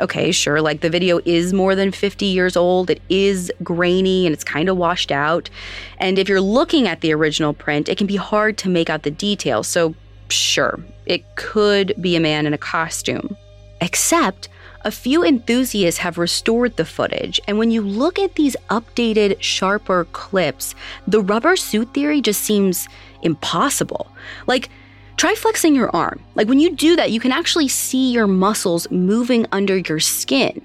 okay, 0.00 0.32
sure, 0.32 0.60
like 0.60 0.80
the 0.80 0.90
video 0.90 1.20
is 1.24 1.52
more 1.52 1.74
than 1.74 1.90
50 1.90 2.26
years 2.26 2.56
old. 2.56 2.90
It 2.90 3.00
is 3.08 3.52
grainy 3.62 4.26
and 4.26 4.32
it's 4.32 4.44
kind 4.44 4.68
of 4.68 4.76
washed 4.76 5.12
out. 5.12 5.50
And 5.98 6.18
if 6.18 6.28
you're 6.28 6.40
looking 6.40 6.86
at 6.86 7.00
the 7.00 7.12
original 7.12 7.52
print, 7.52 7.88
it 7.88 7.98
can 7.98 8.06
be 8.06 8.16
hard 8.16 8.58
to 8.58 8.68
make 8.68 8.90
out 8.90 9.02
the 9.02 9.10
details. 9.10 9.68
So, 9.68 9.94
sure, 10.28 10.80
it 11.06 11.36
could 11.36 11.94
be 12.00 12.16
a 12.16 12.20
man 12.20 12.46
in 12.46 12.54
a 12.54 12.58
costume. 12.58 13.36
Except, 13.80 14.48
a 14.84 14.90
few 14.90 15.24
enthusiasts 15.24 16.00
have 16.00 16.18
restored 16.18 16.76
the 16.76 16.84
footage, 16.84 17.40
and 17.48 17.56
when 17.56 17.70
you 17.70 17.80
look 17.80 18.18
at 18.18 18.34
these 18.34 18.54
updated, 18.68 19.40
sharper 19.40 20.04
clips, 20.12 20.74
the 21.06 21.22
rubber 21.22 21.56
suit 21.56 21.94
theory 21.94 22.20
just 22.20 22.42
seems 22.42 22.86
impossible. 23.22 24.08
Like, 24.46 24.68
Try 25.16 25.34
flexing 25.34 25.74
your 25.74 25.94
arm. 25.94 26.20
Like 26.34 26.48
when 26.48 26.60
you 26.60 26.74
do 26.74 26.96
that, 26.96 27.10
you 27.10 27.20
can 27.20 27.32
actually 27.32 27.68
see 27.68 28.12
your 28.12 28.26
muscles 28.26 28.90
moving 28.90 29.46
under 29.52 29.78
your 29.78 30.00
skin. 30.00 30.60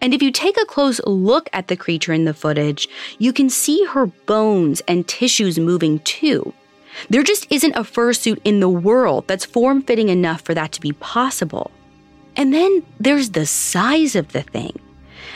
And 0.00 0.14
if 0.14 0.22
you 0.22 0.30
take 0.30 0.60
a 0.60 0.66
close 0.66 1.00
look 1.06 1.48
at 1.52 1.68
the 1.68 1.76
creature 1.76 2.12
in 2.12 2.24
the 2.24 2.34
footage, 2.34 2.88
you 3.18 3.32
can 3.32 3.48
see 3.50 3.84
her 3.86 4.06
bones 4.06 4.80
and 4.86 5.06
tissues 5.06 5.58
moving 5.58 5.98
too. 6.00 6.52
There 7.10 7.22
just 7.22 7.46
isn't 7.50 7.74
a 7.74 7.80
fursuit 7.80 8.40
in 8.44 8.60
the 8.60 8.68
world 8.68 9.26
that's 9.26 9.44
form 9.44 9.82
fitting 9.82 10.08
enough 10.08 10.42
for 10.42 10.54
that 10.54 10.72
to 10.72 10.80
be 10.80 10.92
possible. 10.92 11.70
And 12.36 12.52
then 12.52 12.84
there's 13.00 13.30
the 13.30 13.46
size 13.46 14.14
of 14.14 14.32
the 14.32 14.42
thing. 14.42 14.78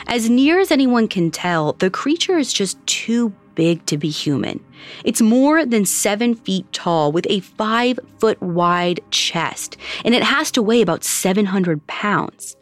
As 0.07 0.29
near 0.29 0.59
as 0.59 0.71
anyone 0.71 1.07
can 1.07 1.31
tell, 1.31 1.73
the 1.73 1.89
creature 1.89 2.37
is 2.37 2.53
just 2.53 2.83
too 2.87 3.33
big 3.55 3.85
to 3.87 3.97
be 3.97 4.09
human. 4.09 4.63
It's 5.03 5.21
more 5.21 5.65
than 5.65 5.85
seven 5.85 6.35
feet 6.35 6.71
tall 6.73 7.11
with 7.11 7.25
a 7.29 7.39
five 7.41 7.99
foot 8.19 8.41
wide 8.41 8.99
chest, 9.11 9.77
and 10.03 10.15
it 10.15 10.23
has 10.23 10.51
to 10.51 10.61
weigh 10.61 10.81
about 10.81 11.03
700 11.03 11.85
pounds. 11.87 12.55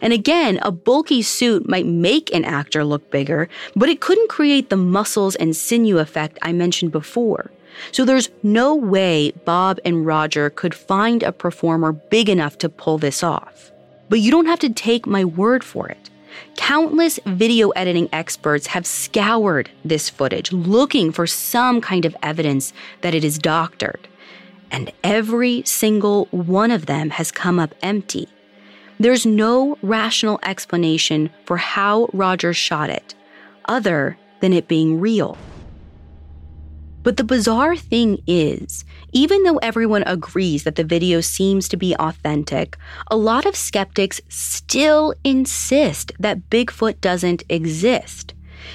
And 0.00 0.12
again, 0.12 0.58
a 0.62 0.70
bulky 0.70 1.22
suit 1.22 1.68
might 1.68 1.86
make 1.86 2.34
an 2.34 2.44
actor 2.44 2.84
look 2.84 3.10
bigger, 3.10 3.48
but 3.74 3.88
it 3.88 4.00
couldn't 4.00 4.28
create 4.28 4.68
the 4.68 4.76
muscles 4.76 5.36
and 5.36 5.54
sinew 5.54 5.98
effect 5.98 6.38
I 6.42 6.52
mentioned 6.52 6.92
before. 6.92 7.50
So 7.92 8.04
there's 8.04 8.30
no 8.42 8.74
way 8.74 9.32
Bob 9.44 9.78
and 9.84 10.06
Roger 10.06 10.50
could 10.50 10.74
find 10.74 11.22
a 11.22 11.32
performer 11.32 11.92
big 11.92 12.28
enough 12.28 12.58
to 12.58 12.68
pull 12.68 12.98
this 12.98 13.22
off. 13.22 13.70
But 14.08 14.20
you 14.20 14.30
don't 14.30 14.46
have 14.46 14.60
to 14.60 14.72
take 14.72 15.06
my 15.06 15.24
word 15.24 15.62
for 15.64 15.88
it. 15.88 16.10
Countless 16.56 17.20
video 17.26 17.70
editing 17.70 18.08
experts 18.12 18.68
have 18.68 18.86
scoured 18.86 19.70
this 19.84 20.08
footage 20.08 20.52
looking 20.52 21.12
for 21.12 21.26
some 21.26 21.80
kind 21.80 22.04
of 22.04 22.16
evidence 22.22 22.72
that 23.02 23.14
it 23.14 23.24
is 23.24 23.38
doctored. 23.38 24.08
And 24.70 24.92
every 25.04 25.62
single 25.64 26.26
one 26.30 26.70
of 26.70 26.86
them 26.86 27.10
has 27.10 27.30
come 27.30 27.58
up 27.58 27.74
empty. 27.82 28.28
There's 28.98 29.26
no 29.26 29.76
rational 29.82 30.40
explanation 30.42 31.30
for 31.44 31.58
how 31.58 32.08
Rogers 32.12 32.56
shot 32.56 32.90
it, 32.90 33.14
other 33.66 34.16
than 34.40 34.52
it 34.52 34.68
being 34.68 34.98
real. 35.00 35.36
But 37.02 37.16
the 37.18 37.24
bizarre 37.24 37.76
thing 37.76 38.22
is, 38.26 38.84
even 39.16 39.44
though 39.44 39.56
everyone 39.62 40.04
agrees 40.06 40.64
that 40.64 40.74
the 40.74 40.84
video 40.84 41.22
seems 41.22 41.70
to 41.70 41.76
be 41.78 41.96
authentic, 41.96 42.76
a 43.10 43.16
lot 43.16 43.46
of 43.46 43.56
skeptics 43.56 44.20
still 44.28 45.14
insist 45.24 46.12
that 46.18 46.50
Bigfoot 46.50 47.00
doesn't 47.00 47.42
exist. 47.48 48.34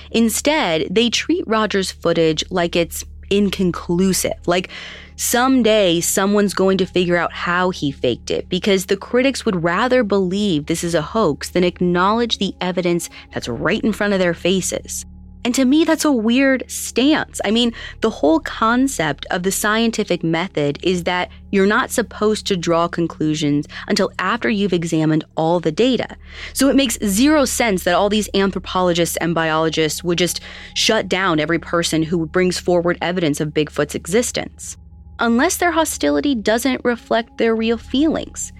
Instead, 0.09 0.87
they 0.89 1.11
treat 1.11 1.47
Rogers' 1.47 1.91
footage 1.91 2.43
like 2.49 2.75
it's 2.75 3.05
inconclusive, 3.29 4.47
like 4.47 4.71
someday 5.15 5.99
someone's 6.01 6.55
going 6.55 6.79
to 6.79 6.87
figure 6.87 7.17
out 7.17 7.31
how 7.31 7.69
he 7.69 7.91
faked 7.91 8.31
it 8.31 8.49
because 8.49 8.87
the 8.87 8.97
critics 8.97 9.45
would 9.45 9.63
rather 9.63 10.03
believe 10.03 10.65
this 10.65 10.83
is 10.83 10.95
a 10.95 11.03
hoax 11.03 11.51
than 11.51 11.63
acknowledge 11.63 12.39
the 12.39 12.55
evidence 12.61 13.11
that's 13.31 13.47
right 13.47 13.83
in 13.83 13.93
front 13.93 14.11
of 14.11 14.17
their 14.19 14.33
faces. 14.33 15.05
And 15.43 15.55
to 15.55 15.65
me, 15.65 15.83
that's 15.85 16.05
a 16.05 16.11
weird 16.11 16.63
stance. 16.67 17.41
I 17.43 17.51
mean, 17.51 17.73
the 18.01 18.09
whole 18.09 18.39
concept 18.39 19.25
of 19.31 19.43
the 19.43 19.51
scientific 19.51 20.23
method 20.23 20.77
is 20.83 21.03
that 21.05 21.31
you're 21.51 21.65
not 21.65 21.89
supposed 21.89 22.45
to 22.47 22.57
draw 22.57 22.87
conclusions 22.87 23.67
until 23.87 24.11
after 24.19 24.49
you've 24.49 24.73
examined 24.73 25.23
all 25.35 25.59
the 25.59 25.71
data. 25.71 26.15
So 26.53 26.69
it 26.69 26.75
makes 26.75 26.99
zero 27.03 27.45
sense 27.45 27.83
that 27.83 27.95
all 27.95 28.09
these 28.09 28.29
anthropologists 28.35 29.17
and 29.17 29.33
biologists 29.33 30.03
would 30.03 30.19
just 30.19 30.41
shut 30.75 31.09
down 31.09 31.39
every 31.39 31.59
person 31.59 32.03
who 32.03 32.27
brings 32.27 32.59
forward 32.59 32.97
evidence 33.01 33.41
of 33.41 33.49
Bigfoot's 33.49 33.95
existence. 33.95 34.77
Unless 35.19 35.57
their 35.57 35.71
hostility 35.71 36.35
doesn't 36.35 36.85
reflect 36.85 37.37
their 37.37 37.55
real 37.55 37.77
feelings. 37.77 38.53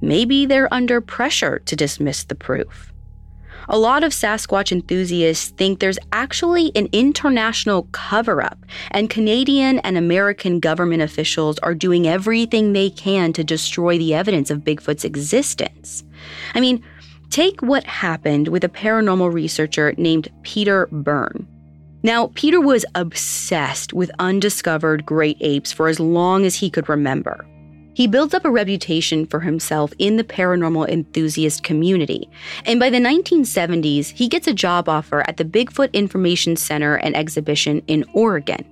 Maybe 0.00 0.44
they're 0.44 0.72
under 0.74 1.00
pressure 1.00 1.60
to 1.60 1.76
dismiss 1.76 2.24
the 2.24 2.34
proof 2.34 2.92
a 3.68 3.78
lot 3.78 4.04
of 4.04 4.12
Sasquatch 4.12 4.72
enthusiasts 4.72 5.50
think 5.50 5.80
there's 5.80 5.98
actually 6.12 6.72
an 6.74 6.88
international 6.92 7.84
cover 7.92 8.42
up, 8.42 8.58
and 8.90 9.10
Canadian 9.10 9.78
and 9.80 9.96
American 9.96 10.60
government 10.60 11.02
officials 11.02 11.58
are 11.60 11.74
doing 11.74 12.06
everything 12.06 12.72
they 12.72 12.90
can 12.90 13.32
to 13.32 13.44
destroy 13.44 13.98
the 13.98 14.14
evidence 14.14 14.50
of 14.50 14.60
Bigfoot's 14.60 15.04
existence. 15.04 16.04
I 16.54 16.60
mean, 16.60 16.82
take 17.30 17.60
what 17.60 17.84
happened 17.84 18.48
with 18.48 18.64
a 18.64 18.68
paranormal 18.68 19.32
researcher 19.32 19.94
named 19.96 20.28
Peter 20.42 20.86
Byrne. 20.92 21.46
Now, 22.02 22.30
Peter 22.34 22.60
was 22.60 22.84
obsessed 22.94 23.92
with 23.92 24.10
undiscovered 24.20 25.04
great 25.04 25.38
apes 25.40 25.72
for 25.72 25.88
as 25.88 25.98
long 25.98 26.44
as 26.44 26.54
he 26.54 26.70
could 26.70 26.88
remember. 26.88 27.44
He 27.96 28.06
builds 28.06 28.34
up 28.34 28.44
a 28.44 28.50
reputation 28.50 29.24
for 29.24 29.40
himself 29.40 29.90
in 29.98 30.18
the 30.18 30.22
paranormal 30.22 30.86
enthusiast 30.86 31.62
community, 31.62 32.28
and 32.66 32.78
by 32.78 32.90
the 32.90 32.98
1970s, 32.98 34.10
he 34.10 34.28
gets 34.28 34.46
a 34.46 34.52
job 34.52 34.86
offer 34.86 35.26
at 35.26 35.38
the 35.38 35.46
Bigfoot 35.46 35.94
Information 35.94 36.56
Center 36.56 36.96
and 36.96 37.16
Exhibition 37.16 37.80
in 37.86 38.04
Oregon. 38.12 38.66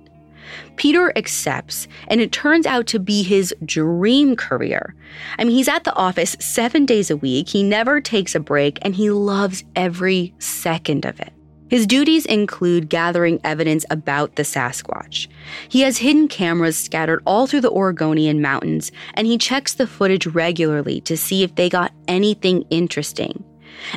Peter 0.75 1.11
accepts, 1.17 1.87
and 2.07 2.21
it 2.21 2.31
turns 2.31 2.67
out 2.67 2.85
to 2.85 2.99
be 2.99 3.23
his 3.23 3.51
dream 3.65 4.35
career. 4.35 4.93
I 5.39 5.43
mean, 5.43 5.55
he's 5.55 5.67
at 5.67 5.85
the 5.85 5.95
office 5.95 6.35
seven 6.39 6.85
days 6.85 7.09
a 7.09 7.17
week, 7.17 7.49
he 7.49 7.63
never 7.63 8.01
takes 8.01 8.35
a 8.35 8.39
break, 8.39 8.77
and 8.83 8.93
he 8.93 9.09
loves 9.09 9.63
every 9.75 10.35
second 10.37 11.03
of 11.03 11.19
it. 11.19 11.34
His 11.67 11.87
duties 11.87 12.25
include 12.25 12.89
gathering 12.89 13.39
evidence 13.43 13.85
about 13.89 14.35
the 14.35 14.43
Sasquatch. 14.43 15.27
He 15.67 15.81
has 15.81 15.97
hidden 15.97 16.27
cameras 16.27 16.77
scattered 16.77 17.23
all 17.25 17.47
through 17.47 17.61
the 17.61 17.71
Oregonian 17.71 18.41
mountains, 18.41 18.91
and 19.15 19.25
he 19.25 19.37
checks 19.37 19.73
the 19.73 19.87
footage 19.87 20.27
regularly 20.27 21.01
to 21.01 21.17
see 21.17 21.43
if 21.43 21.55
they 21.55 21.69
got 21.69 21.91
anything 22.07 22.63
interesting. 22.69 23.43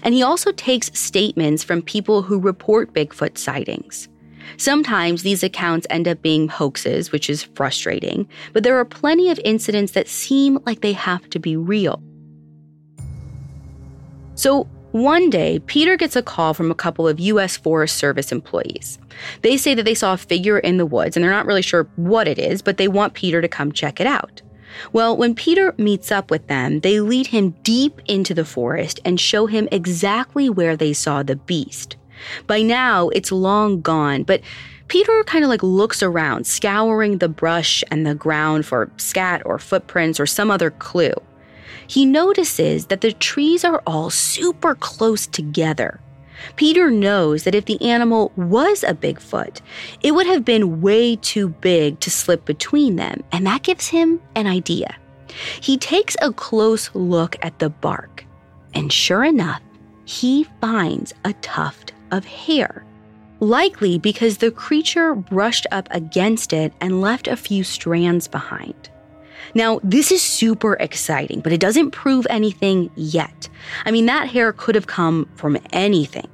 And 0.02 0.14
he 0.14 0.22
also 0.22 0.50
takes 0.52 0.98
statements 0.98 1.62
from 1.62 1.83
people 1.83 2.22
who 2.22 2.40
report 2.40 2.94
Bigfoot 2.94 3.37
sightings. 3.37 4.09
Sometimes 4.57 5.22
these 5.22 5.42
accounts 5.42 5.87
end 5.90 6.09
up 6.09 6.22
being 6.22 6.48
hoaxes, 6.48 7.12
which 7.12 7.28
is 7.28 7.42
frustrating, 7.42 8.26
but 8.54 8.62
there 8.62 8.78
are 8.78 8.85
plenty 8.85 9.31
of 9.31 9.38
incidents 9.44 9.92
that 9.92 10.09
seem 10.09 10.59
like 10.64 10.81
they 10.81 10.94
have 10.94 11.28
to 11.31 11.38
be 11.38 11.54
real. 11.54 12.02
So, 14.35 14.66
one 14.92 15.29
day, 15.31 15.59
Peter 15.61 15.96
gets 15.96 16.16
a 16.16 16.22
call 16.22 16.55
from 16.55 16.70
a 16.70 16.74
couple 16.74 17.07
of 17.07 17.20
U.S. 17.20 17.57
Forest 17.57 17.96
Service 17.96 18.33
employees. 18.33 18.98
They 19.42 19.57
say 19.57 19.74
that 19.74 19.85
they 19.85 19.94
saw 19.94 20.14
a 20.14 20.18
figure 20.18 20.59
in 20.59 20.79
the 20.79 20.87
woods 20.87 21.16
and 21.16 21.22
they're 21.22 21.31
not 21.31 21.46
really 21.46 21.62
sure 21.62 21.88
what 21.96 22.27
it 22.27 22.38
is, 22.38 22.62
but 22.62 22.77
they 22.77 22.88
want 22.88 23.14
Peter 23.14 23.42
to 23.42 23.48
come 23.48 23.72
check 23.72 24.01
it 24.01 24.07
out. 24.07 24.40
Well, 24.92 25.16
when 25.16 25.35
Peter 25.35 25.74
meets 25.77 26.12
up 26.12 26.31
with 26.31 26.46
them, 26.46 26.81
they 26.81 27.01
lead 27.01 27.29
him 27.29 27.51
deep 27.62 28.01
into 28.07 28.35
the 28.35 28.44
forest 28.44 29.01
and 29.05 29.18
show 29.18 29.46
him 29.46 29.68
exactly 29.72 30.48
where 30.48 30.77
they 30.77 30.92
saw 30.92 31.22
the 31.22 31.37
beast. 31.37 31.96
By 32.46 32.62
now, 32.62 33.09
it's 33.11 33.33
long 33.33 33.81
gone, 33.81 34.22
but 34.22 34.40
Peter 34.88 35.22
kind 35.24 35.44
of 35.44 35.51
like 35.51 35.62
looks 35.62 36.03
around, 36.03 36.46
scouring 36.46 37.18
the 37.18 37.29
brush 37.29 37.85
and 37.90 38.07
the 38.07 38.14
ground 38.14 38.64
for 38.64 38.90
scat 38.96 39.42
or 39.44 39.59
footprints 39.59 40.18
or 40.18 40.27
some 40.27 40.51
other 40.51 40.70
clue. 40.70 41.12
He 41.87 42.04
notices 42.04 42.87
that 42.87 43.00
the 43.00 43.12
trees 43.12 43.64
are 43.64 43.83
all 43.87 44.11
super 44.11 44.74
close 44.74 45.26
together. 45.26 46.00
Peter 46.57 46.90
knows 46.90 47.44
that 47.44 47.54
if 47.54 47.64
the 47.64 47.83
animal 47.83 48.33
was 48.37 48.85
a 48.85 48.94
Bigfoot, 48.94 49.61
it 50.02 50.12
would 50.12 50.26
have 50.26 50.44
been 50.44 50.81
way 50.81 51.16
too 51.16 51.48
big 51.48 51.98
to 52.00 52.11
slip 52.11 52.44
between 52.44 52.96
them, 52.96 53.22
and 53.33 53.46
that 53.46 53.62
gives 53.62 53.88
him 53.88 54.20
an 54.35 54.46
idea. 54.46 54.96
He 55.61 55.76
takes 55.76 56.16
a 56.22 56.33
close 56.33 56.90
look 56.94 57.37
at 57.42 57.59
the 57.59 57.70
bark, 57.70 58.24
and 58.74 58.92
sure 58.92 59.24
enough, 59.24 59.62
he 60.04 60.44
finds 60.61 61.12
a 61.24 61.33
tuft 61.35 61.92
of 62.11 62.24
hair. 62.24 62.85
Likely 63.40 63.98
because 63.98 64.38
the 64.38 64.50
creature 64.50 65.14
brushed 65.14 65.66
up 65.70 65.87
against 65.90 66.52
it 66.52 66.72
and 66.81 67.00
left 67.00 67.28
a 67.28 67.37
few 67.37 67.62
strands 67.62 68.26
behind. 68.26 68.90
Now, 69.55 69.81
this 69.83 70.13
is 70.13 70.23
super 70.23 70.75
exciting, 70.75 71.41
but 71.41 71.53
it 71.53 71.61
doesn't 71.61 71.91
prove 71.91 72.27
anything 72.31 72.91
yet. 72.95 73.49
I 73.85 73.91
mean, 73.91 74.07
that 74.07 74.29
hair 74.29 74.53
could 74.53 74.75
have 74.75 74.87
come 74.87 75.29
from 75.37 75.59
anything. 75.73 76.29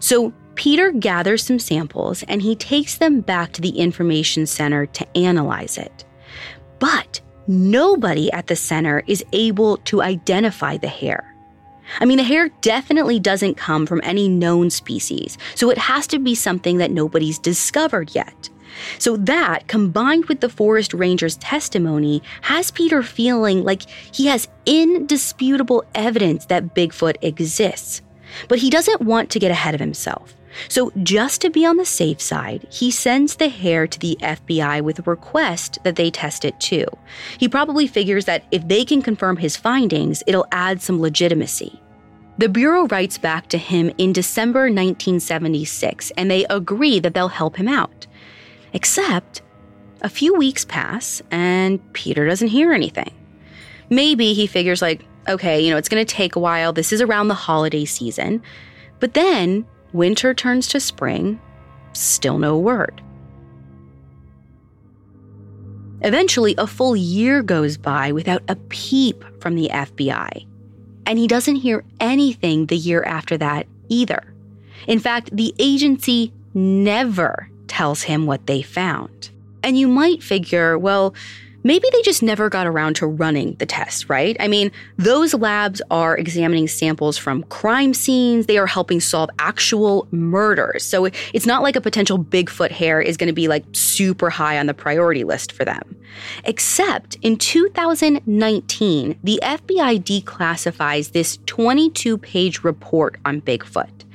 So, 0.00 0.32
Peter 0.54 0.90
gathers 0.90 1.44
some 1.44 1.58
samples 1.58 2.22
and 2.24 2.40
he 2.40 2.56
takes 2.56 2.96
them 2.96 3.20
back 3.20 3.52
to 3.52 3.60
the 3.60 3.78
information 3.78 4.46
center 4.46 4.86
to 4.86 5.16
analyze 5.16 5.76
it. 5.76 6.04
But 6.78 7.20
nobody 7.46 8.32
at 8.32 8.46
the 8.46 8.56
center 8.56 9.02
is 9.06 9.24
able 9.32 9.76
to 9.78 10.02
identify 10.02 10.78
the 10.78 10.88
hair. 10.88 11.36
I 12.00 12.04
mean, 12.04 12.16
the 12.18 12.24
hair 12.24 12.48
definitely 12.62 13.20
doesn't 13.20 13.56
come 13.56 13.86
from 13.86 14.00
any 14.02 14.28
known 14.28 14.70
species, 14.70 15.38
so 15.54 15.70
it 15.70 15.78
has 15.78 16.06
to 16.08 16.18
be 16.18 16.34
something 16.34 16.78
that 16.78 16.90
nobody's 16.90 17.38
discovered 17.38 18.14
yet. 18.14 18.48
So, 18.98 19.16
that 19.16 19.68
combined 19.68 20.26
with 20.26 20.40
the 20.40 20.48
forest 20.48 20.94
ranger's 20.94 21.36
testimony 21.36 22.22
has 22.42 22.70
Peter 22.70 23.02
feeling 23.02 23.64
like 23.64 23.82
he 24.12 24.26
has 24.26 24.48
indisputable 24.64 25.84
evidence 25.94 26.46
that 26.46 26.74
Bigfoot 26.74 27.16
exists. 27.22 28.02
But 28.48 28.58
he 28.58 28.70
doesn't 28.70 29.02
want 29.02 29.30
to 29.30 29.38
get 29.38 29.50
ahead 29.50 29.74
of 29.74 29.80
himself. 29.80 30.34
So, 30.68 30.90
just 31.02 31.40
to 31.42 31.50
be 31.50 31.66
on 31.66 31.76
the 31.76 31.84
safe 31.84 32.20
side, 32.20 32.66
he 32.70 32.90
sends 32.90 33.36
the 33.36 33.48
hair 33.48 33.86
to 33.86 33.98
the 33.98 34.16
FBI 34.20 34.80
with 34.82 34.98
a 34.98 35.10
request 35.10 35.78
that 35.84 35.96
they 35.96 36.10
test 36.10 36.44
it 36.44 36.58
too. 36.60 36.86
He 37.38 37.48
probably 37.48 37.86
figures 37.86 38.24
that 38.24 38.44
if 38.50 38.66
they 38.66 38.84
can 38.84 39.02
confirm 39.02 39.36
his 39.36 39.56
findings, 39.56 40.22
it'll 40.26 40.46
add 40.52 40.80
some 40.80 41.00
legitimacy. 41.00 41.80
The 42.38 42.48
Bureau 42.50 42.86
writes 42.88 43.16
back 43.16 43.48
to 43.48 43.58
him 43.58 43.90
in 43.96 44.12
December 44.12 44.64
1976, 44.64 46.10
and 46.18 46.30
they 46.30 46.44
agree 46.46 47.00
that 47.00 47.14
they'll 47.14 47.28
help 47.28 47.56
him 47.56 47.68
out. 47.68 48.05
Except, 48.76 49.40
a 50.02 50.08
few 50.10 50.34
weeks 50.34 50.66
pass, 50.66 51.22
and 51.30 51.80
Peter 51.94 52.26
doesn't 52.26 52.48
hear 52.48 52.74
anything. 52.74 53.10
Maybe 53.88 54.34
he 54.34 54.46
figures, 54.46 54.82
like, 54.82 55.02
okay, 55.26 55.62
you 55.62 55.70
know, 55.70 55.78
it's 55.78 55.88
going 55.88 56.04
to 56.04 56.14
take 56.14 56.36
a 56.36 56.40
while. 56.40 56.74
This 56.74 56.92
is 56.92 57.00
around 57.00 57.28
the 57.28 57.34
holiday 57.34 57.86
season. 57.86 58.42
But 59.00 59.14
then 59.14 59.64
winter 59.94 60.34
turns 60.34 60.68
to 60.68 60.80
spring, 60.80 61.40
still 61.94 62.36
no 62.36 62.58
word. 62.58 63.00
Eventually, 66.02 66.54
a 66.58 66.66
full 66.66 66.94
year 66.94 67.42
goes 67.42 67.78
by 67.78 68.12
without 68.12 68.42
a 68.46 68.56
peep 68.56 69.24
from 69.40 69.54
the 69.54 69.70
FBI. 69.72 70.46
And 71.06 71.18
he 71.18 71.26
doesn't 71.26 71.56
hear 71.56 71.82
anything 71.98 72.66
the 72.66 72.76
year 72.76 73.02
after 73.04 73.38
that 73.38 73.68
either. 73.88 74.34
In 74.86 74.98
fact, 74.98 75.34
the 75.34 75.54
agency 75.58 76.30
never 76.52 77.48
tells 77.68 78.02
him 78.02 78.26
what 78.26 78.46
they 78.46 78.62
found. 78.62 79.30
And 79.62 79.78
you 79.78 79.88
might 79.88 80.22
figure, 80.22 80.78
well, 80.78 81.14
maybe 81.66 81.88
they 81.92 82.02
just 82.02 82.22
never 82.22 82.48
got 82.48 82.64
around 82.68 82.94
to 82.94 83.06
running 83.06 83.54
the 83.54 83.66
test, 83.66 84.08
right? 84.08 84.36
I 84.38 84.46
mean, 84.46 84.70
those 84.98 85.34
labs 85.34 85.82
are 85.90 86.16
examining 86.16 86.68
samples 86.68 87.18
from 87.18 87.42
crime 87.44 87.92
scenes, 87.92 88.46
they 88.46 88.56
are 88.56 88.68
helping 88.68 89.00
solve 89.00 89.30
actual 89.40 90.06
murders. 90.12 90.84
So 90.84 91.06
it's 91.34 91.46
not 91.46 91.64
like 91.64 91.74
a 91.74 91.80
potential 91.80 92.20
Bigfoot 92.20 92.70
hair 92.70 93.00
is 93.00 93.16
going 93.16 93.26
to 93.26 93.32
be 93.32 93.48
like 93.48 93.64
super 93.72 94.30
high 94.30 94.58
on 94.60 94.66
the 94.66 94.74
priority 94.74 95.24
list 95.24 95.50
for 95.50 95.64
them. 95.64 95.96
Except 96.44 97.16
in 97.22 97.36
2019, 97.36 99.18
the 99.24 99.40
FBI 99.42 100.02
declassifies 100.04 101.10
this 101.10 101.38
22 101.46 102.16
page 102.18 102.62
report 102.62 103.16
on 103.24 103.40
Bigfoot. 103.40 104.05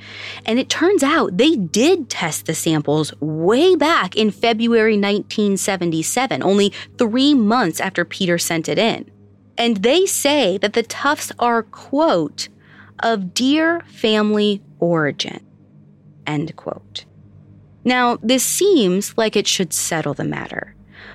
And 0.44 0.58
it 0.58 0.68
turns 0.68 1.02
out 1.02 1.36
they 1.36 1.56
did 1.56 2.08
test 2.08 2.46
the 2.46 2.54
samples 2.54 3.12
way 3.20 3.76
back 3.76 4.16
in 4.16 4.30
February 4.30 4.94
1977, 4.94 6.42
only 6.42 6.72
three 6.98 7.34
months 7.34 7.80
after 7.80 8.04
Peter 8.04 8.38
sent 8.38 8.68
it 8.68 8.78
in. 8.78 9.10
And 9.58 9.78
they 9.78 10.06
say 10.06 10.58
that 10.58 10.72
the 10.72 10.82
tufts 10.82 11.32
are, 11.38 11.62
quote, 11.62 12.48
of 13.00 13.34
deer 13.34 13.80
family 13.86 14.62
origin, 14.78 15.44
end 16.26 16.54
quote. 16.56 17.04
Now, 17.84 18.16
this 18.22 18.44
seems 18.44 19.16
like 19.18 19.36
it 19.36 19.46
should 19.46 19.72
settle 19.72 20.14
the 20.14 20.24
matter, 20.24 20.74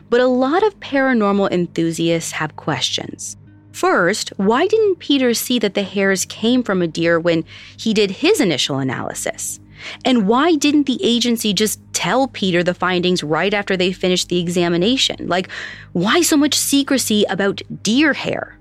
but 0.09 0.19
a 0.19 0.27
lot 0.27 0.65
of 0.65 0.79
paranormal 0.79 1.51
enthusiasts 1.51 2.31
have 2.33 2.57
questions. 2.57 3.36
First, 3.77 4.33
why 4.37 4.65
didn't 4.65 4.97
Peter 4.97 5.35
see 5.35 5.59
that 5.59 5.75
the 5.75 5.83
hairs 5.83 6.25
came 6.25 6.63
from 6.63 6.81
a 6.81 6.87
deer 6.87 7.19
when 7.19 7.45
he 7.77 7.93
did 7.93 8.09
his 8.09 8.41
initial 8.41 8.79
analysis? 8.79 9.59
And 10.03 10.27
why 10.27 10.55
didn't 10.55 10.87
the 10.87 10.99
agency 11.03 11.53
just 11.53 11.79
tell 11.93 12.27
Peter 12.27 12.63
the 12.63 12.73
findings 12.73 13.23
right 13.23 13.53
after 13.53 13.77
they 13.77 13.91
finished 13.91 14.29
the 14.29 14.39
examination? 14.39 15.27
Like, 15.27 15.51
why 15.93 16.21
so 16.21 16.35
much 16.35 16.55
secrecy 16.55 17.23
about 17.29 17.61
deer 17.83 18.13
hair? 18.13 18.57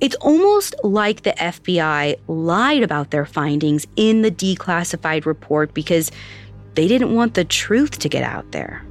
It's 0.00 0.14
almost 0.20 0.76
like 0.84 1.22
the 1.22 1.32
FBI 1.32 2.20
lied 2.28 2.84
about 2.84 3.10
their 3.10 3.26
findings 3.26 3.88
in 3.96 4.22
the 4.22 4.30
declassified 4.30 5.26
report 5.26 5.74
because 5.74 6.12
they 6.74 6.86
didn't 6.86 7.12
want 7.12 7.34
the 7.34 7.44
truth 7.44 7.98
to 7.98 8.08
get 8.08 8.22
out 8.22 8.52
there. 8.52 8.84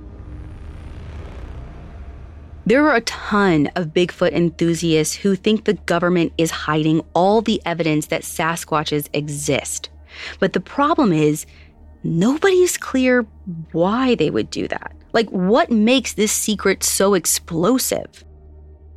There 2.65 2.88
are 2.88 2.95
a 2.95 3.02
ton 3.02 3.67
of 3.76 3.88
Bigfoot 3.88 4.32
enthusiasts 4.32 5.15
who 5.15 5.36
think 5.36 5.65
the 5.65 5.73
government 5.73 6.32
is 6.38 6.49
hiding 6.49 7.02
all 7.13 7.41
the 7.41 7.62
evidence 7.65 8.06
that 8.06 8.21
Sasquatches 8.21 9.10
exist. 9.12 9.89
But 10.39 10.54
the 10.54 10.62
problem 10.62 11.12
is, 11.12 11.45
nobody's 12.06 12.78
clear 12.78 13.26
why 13.73 14.15
they 14.15 14.30
would 14.30 14.49
do 14.49 14.69
that. 14.69 14.95
Like, 15.12 15.28
what 15.30 15.71
makes 15.71 16.13
this 16.13 16.32
secret 16.32 16.84
so 16.84 17.15
explosive? 17.15 18.23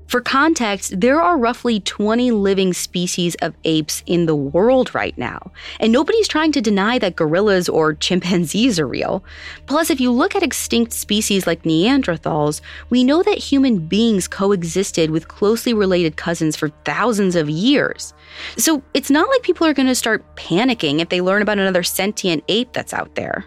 For 0.06 0.20
context, 0.20 1.00
there 1.00 1.20
are 1.20 1.36
roughly 1.36 1.80
20 1.80 2.30
living 2.30 2.72
species 2.72 3.34
of 3.42 3.54
apes 3.64 4.04
in 4.06 4.26
the 4.26 4.36
world 4.36 4.94
right 4.94 5.16
now, 5.18 5.50
and 5.80 5.92
nobody's 5.92 6.28
trying 6.28 6.52
to 6.52 6.60
deny 6.60 6.98
that 7.00 7.16
gorillas 7.16 7.68
or 7.68 7.94
chimpanzees 7.94 8.78
are 8.78 8.86
real. 8.86 9.24
Plus, 9.66 9.90
if 9.90 10.00
you 10.00 10.12
look 10.12 10.36
at 10.36 10.44
extinct 10.44 10.92
species 10.92 11.46
like 11.46 11.64
Neanderthals, 11.64 12.60
we 12.88 13.02
know 13.02 13.24
that 13.24 13.38
human 13.38 13.78
beings 13.78 14.28
coexisted 14.28 15.10
with 15.10 15.26
closely 15.26 15.74
related 15.74 16.16
cousins 16.16 16.54
for 16.54 16.68
thousands 16.84 17.34
of 17.34 17.50
years. 17.50 18.14
So 18.56 18.82
it's 18.94 19.10
not 19.10 19.28
like 19.28 19.42
people 19.42 19.66
are 19.66 19.74
going 19.74 19.88
to 19.88 19.94
start 19.94 20.36
panicking 20.36 21.00
if 21.00 21.08
they 21.08 21.20
learn 21.20 21.42
about 21.42 21.58
another 21.58 21.82
sentient 21.82 22.44
ape 22.48 22.72
that's 22.72 22.94
out 22.94 23.16
there. 23.16 23.44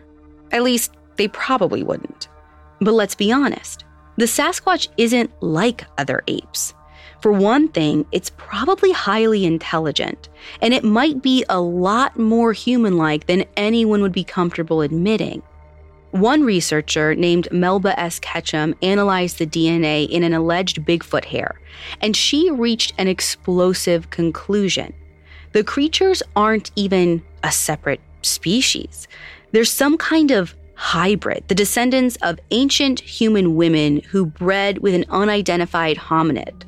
At 0.51 0.63
least, 0.63 0.91
they 1.15 1.29
probably 1.29 1.84
wouldn't. 1.84 2.27
But 2.81 2.93
let's 2.93 3.15
be 3.15 3.31
honest 3.31 3.86
the 4.20 4.26
Sasquatch 4.26 4.89
isn't 4.97 5.32
like 5.41 5.86
other 5.97 6.24
apes. 6.28 6.74
For 7.22 7.32
one 7.32 7.70
thing, 7.70 8.05
it's 8.11 8.32
probably 8.36 8.91
highly 8.91 9.45
intelligent, 9.45 10.28
and 10.61 10.74
it 10.74 10.84
might 10.84 11.22
be 11.22 11.45
a 11.47 11.61
lot 11.61 12.20
more 12.20 12.51
human 12.51 12.97
like 12.97 13.28
than 13.28 13.45
anyone 13.55 14.01
would 14.01 14.11
be 14.11 14.26
comfortable 14.26 14.82
admitting. 14.82 15.41
One 16.11 16.43
researcher 16.43 17.15
named 17.15 17.47
Melba 17.51 17.97
S. 17.97 18.20
Ketchum 18.20 18.76
analyzed 18.82 19.38
the 19.38 19.47
DNA 19.47 20.09
in 20.09 20.24
an 20.24 20.34
alleged 20.34 20.82
Bigfoot 20.82 21.26
hair, 21.26 21.59
and 22.01 22.13
she 22.13 22.51
reached 22.51 22.93
an 22.97 23.07
explosive 23.07 24.09
conclusion. 24.09 24.93
The 25.53 25.63
creatures 25.63 26.22
aren't 26.36 26.72
even 26.76 27.24
a 27.43 27.53
separate 27.53 28.01
species. 28.22 29.07
There's 29.51 29.72
some 29.72 29.97
kind 29.97 30.32
of 30.32 30.55
hybrid, 30.80 31.43
the 31.49 31.55
descendants 31.55 32.15
of 32.21 32.39
ancient 32.51 33.01
human 33.01 33.57
women 33.57 33.99
who 34.09 34.25
bred 34.25 34.77
with 34.77 34.95
an 34.95 35.03
unidentified 35.09 35.97
hominid. 35.97 36.63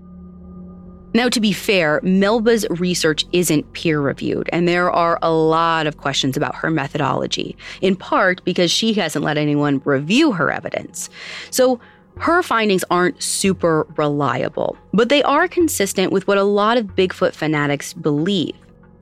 Now, 1.14 1.30
to 1.30 1.40
be 1.40 1.54
fair, 1.54 2.02
Melba's 2.04 2.66
research 2.70 3.26
isn't 3.32 3.72
peer 3.72 4.02
reviewed, 4.02 4.50
and 4.52 4.68
there 4.68 4.92
are 4.92 5.18
a 5.22 5.32
lot 5.32 5.88
of 5.88 5.96
questions 5.96 6.36
about 6.36 6.56
her 6.56 6.70
methodology, 6.70 7.56
in 7.80 7.96
part 7.96 8.44
because 8.44 8.70
she 8.70 8.94
hasn't 8.94 9.24
let 9.24 9.38
anyone 9.38 9.82
review 9.86 10.34
her 10.34 10.52
evidence. 10.52 11.10
So, 11.50 11.80
her 12.18 12.44
findings 12.44 12.84
aren't 12.92 13.24
super 13.24 13.88
reliable, 13.96 14.78
but 14.94 15.08
they 15.08 15.24
are 15.24 15.48
consistent 15.48 16.12
with 16.12 16.28
what 16.28 16.38
a 16.38 16.44
lot 16.44 16.78
of 16.78 16.98
Bigfoot 16.98 17.34
fanatics 17.34 17.94
believe. 17.94 18.56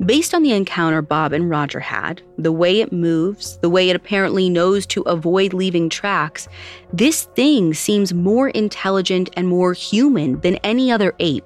Based 0.05 0.33
on 0.33 0.43
the 0.43 0.53
encounter 0.53 1.01
Bob 1.01 1.33
and 1.33 1.49
Roger 1.49 1.81
had, 1.81 2.21
the 2.37 2.53
way 2.53 2.79
it 2.79 2.93
moves, 2.93 3.57
the 3.57 3.69
way 3.69 3.89
it 3.89 3.97
apparently 3.97 4.49
knows 4.49 4.85
to 4.87 5.01
avoid 5.01 5.51
leaving 5.51 5.89
tracks, 5.89 6.47
this 6.93 7.23
thing 7.35 7.73
seems 7.73 8.13
more 8.13 8.47
intelligent 8.47 9.29
and 9.33 9.49
more 9.49 9.73
human 9.73 10.39
than 10.39 10.55
any 10.57 10.89
other 10.89 11.13
ape. 11.19 11.43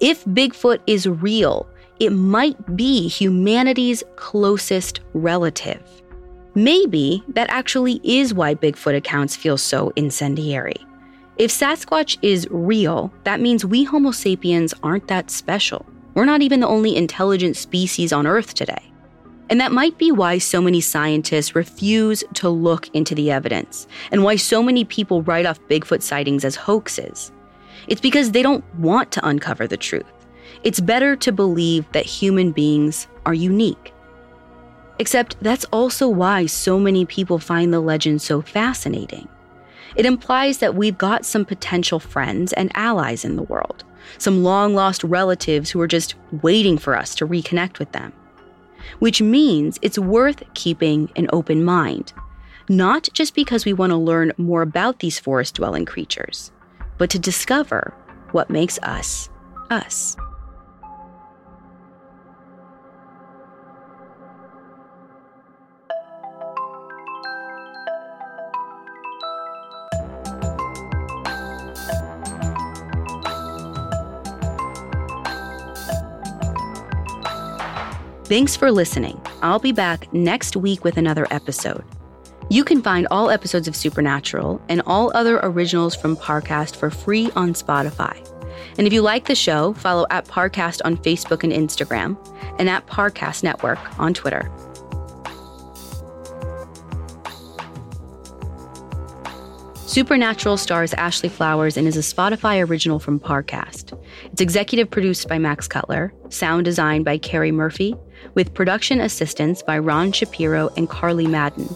If 0.00 0.24
Bigfoot 0.24 0.80
is 0.88 1.06
real, 1.06 1.68
it 2.00 2.10
might 2.10 2.74
be 2.74 3.06
humanity's 3.06 4.02
closest 4.16 4.98
relative. 5.14 6.02
Maybe 6.56 7.22
that 7.28 7.48
actually 7.48 8.00
is 8.02 8.34
why 8.34 8.56
Bigfoot 8.56 8.96
accounts 8.96 9.36
feel 9.36 9.56
so 9.56 9.92
incendiary. 9.94 10.84
If 11.36 11.52
Sasquatch 11.52 12.18
is 12.22 12.48
real, 12.50 13.12
that 13.22 13.40
means 13.40 13.64
we 13.64 13.84
Homo 13.84 14.10
sapiens 14.10 14.74
aren't 14.82 15.06
that 15.06 15.30
special. 15.30 15.86
We're 16.14 16.26
not 16.26 16.42
even 16.42 16.60
the 16.60 16.68
only 16.68 16.94
intelligent 16.94 17.56
species 17.56 18.12
on 18.12 18.26
Earth 18.26 18.54
today. 18.54 18.92
And 19.48 19.60
that 19.60 19.72
might 19.72 19.98
be 19.98 20.12
why 20.12 20.38
so 20.38 20.60
many 20.60 20.80
scientists 20.80 21.54
refuse 21.54 22.22
to 22.34 22.48
look 22.48 22.88
into 22.94 23.14
the 23.14 23.30
evidence, 23.30 23.86
and 24.10 24.22
why 24.22 24.36
so 24.36 24.62
many 24.62 24.84
people 24.84 25.22
write 25.22 25.46
off 25.46 25.60
Bigfoot 25.68 26.02
sightings 26.02 26.44
as 26.44 26.56
hoaxes. 26.56 27.32
It's 27.88 28.00
because 28.00 28.30
they 28.30 28.42
don't 28.42 28.64
want 28.76 29.10
to 29.12 29.26
uncover 29.26 29.66
the 29.66 29.76
truth. 29.76 30.04
It's 30.64 30.80
better 30.80 31.16
to 31.16 31.32
believe 31.32 31.90
that 31.92 32.06
human 32.06 32.52
beings 32.52 33.08
are 33.26 33.34
unique. 33.34 33.92
Except 34.98 35.36
that's 35.42 35.64
also 35.66 36.08
why 36.08 36.46
so 36.46 36.78
many 36.78 37.04
people 37.04 37.38
find 37.38 37.72
the 37.72 37.80
legend 37.80 38.22
so 38.22 38.40
fascinating. 38.40 39.28
It 39.96 40.06
implies 40.06 40.58
that 40.58 40.74
we've 40.74 40.96
got 40.96 41.26
some 41.26 41.44
potential 41.44 41.98
friends 41.98 42.52
and 42.52 42.70
allies 42.74 43.24
in 43.24 43.36
the 43.36 43.42
world 43.42 43.84
some 44.18 44.42
long 44.42 44.74
lost 44.74 45.04
relatives 45.04 45.70
who 45.70 45.80
are 45.80 45.88
just 45.88 46.14
waiting 46.42 46.78
for 46.78 46.96
us 46.96 47.14
to 47.16 47.26
reconnect 47.26 47.78
with 47.78 47.92
them. 47.92 48.12
Which 48.98 49.22
means 49.22 49.78
it's 49.82 49.98
worth 49.98 50.42
keeping 50.54 51.10
an 51.16 51.28
open 51.32 51.64
mind, 51.64 52.12
not 52.68 53.08
just 53.12 53.34
because 53.34 53.64
we 53.64 53.72
want 53.72 53.90
to 53.90 53.96
learn 53.96 54.32
more 54.36 54.62
about 54.62 54.98
these 54.98 55.18
forest 55.18 55.54
dwelling 55.54 55.84
creatures, 55.84 56.52
but 56.98 57.10
to 57.10 57.18
discover 57.18 57.94
what 58.32 58.50
makes 58.50 58.78
us 58.82 59.28
us. 59.70 60.16
Thanks 78.32 78.56
for 78.56 78.72
listening. 78.72 79.20
I'll 79.42 79.58
be 79.58 79.72
back 79.72 80.10
next 80.14 80.56
week 80.56 80.84
with 80.84 80.96
another 80.96 81.26
episode. 81.30 81.84
You 82.48 82.64
can 82.64 82.80
find 82.80 83.06
all 83.10 83.28
episodes 83.28 83.68
of 83.68 83.76
Supernatural 83.76 84.58
and 84.70 84.80
all 84.86 85.12
other 85.14 85.38
originals 85.42 85.94
from 85.94 86.16
Parcast 86.16 86.76
for 86.76 86.88
free 86.88 87.30
on 87.36 87.52
Spotify. 87.52 88.16
And 88.78 88.86
if 88.86 88.92
you 88.94 89.02
like 89.02 89.26
the 89.26 89.34
show, 89.34 89.74
follow 89.74 90.06
at 90.08 90.24
Parcast 90.28 90.80
on 90.86 90.96
Facebook 90.96 91.44
and 91.44 91.52
Instagram, 91.52 92.16
and 92.58 92.70
at 92.70 92.86
Parcast 92.86 93.42
Network 93.42 93.78
on 94.00 94.14
Twitter. 94.14 94.50
Supernatural 99.92 100.56
stars 100.56 100.94
Ashley 100.94 101.28
Flowers 101.28 101.76
and 101.76 101.86
is 101.86 101.98
a 101.98 102.00
Spotify 102.00 102.66
original 102.66 102.98
from 102.98 103.20
Parcast. 103.20 103.92
It's 104.32 104.40
executive 104.40 104.90
produced 104.90 105.28
by 105.28 105.38
Max 105.38 105.68
Cutler, 105.68 106.14
sound 106.30 106.64
designed 106.64 107.04
by 107.04 107.18
Carrie 107.18 107.52
Murphy, 107.52 107.94
with 108.34 108.54
production 108.54 109.00
assistance 109.00 109.62
by 109.62 109.78
Ron 109.78 110.12
Shapiro 110.12 110.70
and 110.76 110.88
Carly 110.88 111.26
Madden. 111.26 111.68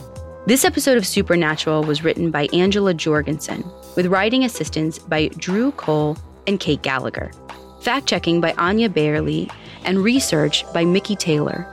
This 0.47 0.64
episode 0.64 0.97
of 0.97 1.07
Supernatural 1.07 1.82
was 1.82 2.05
written 2.05 2.30
by 2.30 2.49
Angela 2.53 2.94
Jorgensen, 2.94 3.64
with 3.97 4.07
writing 4.07 4.44
assistance 4.44 4.99
by 4.99 5.28
Drew 5.38 5.72
Cole 5.72 6.16
and 6.47 6.61
Kate 6.61 6.82
Gallagher. 6.82 7.32
Fact 7.80 8.07
checking 8.07 8.40
by 8.40 8.53
Anya 8.59 8.88
Bailey 8.88 9.51
and 9.84 9.99
research 9.99 10.64
by 10.72 10.84
Mickey 10.84 11.16
Taylor. 11.16 11.66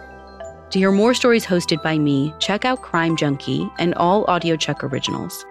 To 0.71 0.79
hear 0.79 0.91
more 0.91 1.13
stories 1.13 1.45
hosted 1.45 1.83
by 1.83 1.99
me, 1.99 2.33
check 2.39 2.65
out 2.65 2.81
Crime 2.81 3.15
Junkie 3.15 3.69
and 3.77 3.93
all 3.95 4.25
audiochuck 4.25 4.83
originals. 4.83 5.45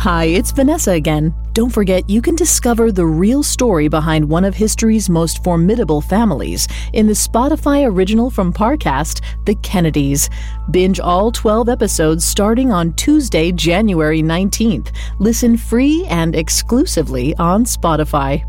Hi, 0.00 0.24
it's 0.24 0.50
Vanessa 0.50 0.92
again. 0.92 1.34
Don't 1.52 1.68
forget, 1.68 2.08
you 2.08 2.22
can 2.22 2.34
discover 2.34 2.90
the 2.90 3.04
real 3.04 3.42
story 3.42 3.86
behind 3.86 4.26
one 4.26 4.46
of 4.46 4.54
history's 4.54 5.10
most 5.10 5.44
formidable 5.44 6.00
families 6.00 6.66
in 6.94 7.06
the 7.06 7.12
Spotify 7.12 7.86
original 7.86 8.30
from 8.30 8.50
Parcast, 8.50 9.20
The 9.44 9.56
Kennedys. 9.56 10.30
Binge 10.70 11.00
all 11.00 11.30
12 11.30 11.68
episodes 11.68 12.24
starting 12.24 12.72
on 12.72 12.94
Tuesday, 12.94 13.52
January 13.52 14.22
19th. 14.22 14.90
Listen 15.18 15.58
free 15.58 16.06
and 16.08 16.34
exclusively 16.34 17.36
on 17.36 17.66
Spotify. 17.66 18.42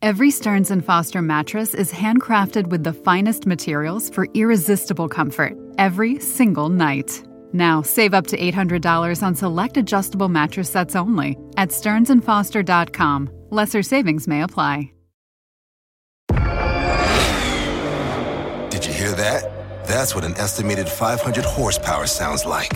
Every 0.00 0.30
Stearns 0.30 0.70
and 0.70 0.84
Foster 0.84 1.20
mattress 1.20 1.74
is 1.74 1.90
handcrafted 1.90 2.68
with 2.68 2.84
the 2.84 2.92
finest 2.92 3.46
materials 3.46 4.08
for 4.08 4.28
irresistible 4.34 5.08
comfort 5.08 5.54
every 5.76 6.20
single 6.20 6.68
night. 6.68 7.24
Now, 7.52 7.82
save 7.82 8.14
up 8.14 8.26
to 8.28 8.36
$800 8.36 9.22
on 9.22 9.34
select 9.34 9.76
adjustable 9.76 10.28
mattress 10.28 10.70
sets 10.70 10.94
only 10.94 11.36
at 11.56 11.70
stearnsandfoster.com. 11.70 13.30
Lesser 13.50 13.82
savings 13.82 14.28
may 14.28 14.42
apply. 14.42 14.92
Did 18.70 18.84
you 18.84 18.92
hear 18.92 19.12
that? 19.12 19.86
That's 19.86 20.14
what 20.14 20.24
an 20.24 20.34
estimated 20.36 20.88
500 20.88 21.44
horsepower 21.44 22.06
sounds 22.06 22.44
like. 22.44 22.70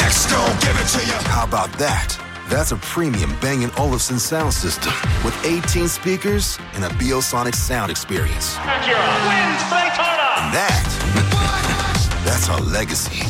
X 0.00 0.30
gon' 0.30 0.58
give 0.60 0.76
it 0.80 0.86
to 0.98 1.06
you. 1.06 1.18
How 1.28 1.44
about 1.44 1.72
that? 1.78 2.16
That's 2.48 2.72
a 2.72 2.76
premium 2.76 3.34
Bang 3.40 3.68
& 3.74 3.78
Olufsen 3.78 4.18
sound 4.18 4.54
system 4.54 4.92
with 5.24 5.34
18 5.44 5.88
speakers 5.88 6.58
and 6.74 6.84
a 6.84 6.88
Biosonic 6.88 7.54
sound 7.54 7.90
experience. 7.90 8.54
Acura 8.56 9.04
wins 9.28 9.62
Daytona. 9.68 10.26
And 10.38 10.54
that, 10.54 12.22
that's 12.24 12.48
our 12.48 12.60
legacy. 12.60 13.26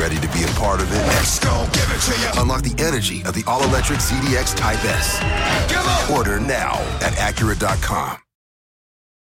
Ready 0.00 0.16
to 0.16 0.28
be 0.28 0.42
a 0.44 0.46
part 0.58 0.80
of 0.80 0.90
it? 0.90 0.98
X 1.18 1.38
gon' 1.40 1.66
give 1.72 1.90
it 1.90 2.00
to 2.00 2.18
you. 2.18 2.40
Unlock 2.40 2.62
the 2.62 2.82
energy 2.82 3.22
of 3.26 3.34
the 3.34 3.44
all-electric 3.46 3.98
ZDX 3.98 4.56
Type 4.56 4.82
S. 4.82 5.20
Order 6.10 6.40
now 6.40 6.72
at 7.02 7.12
Acura.com. 7.18 8.29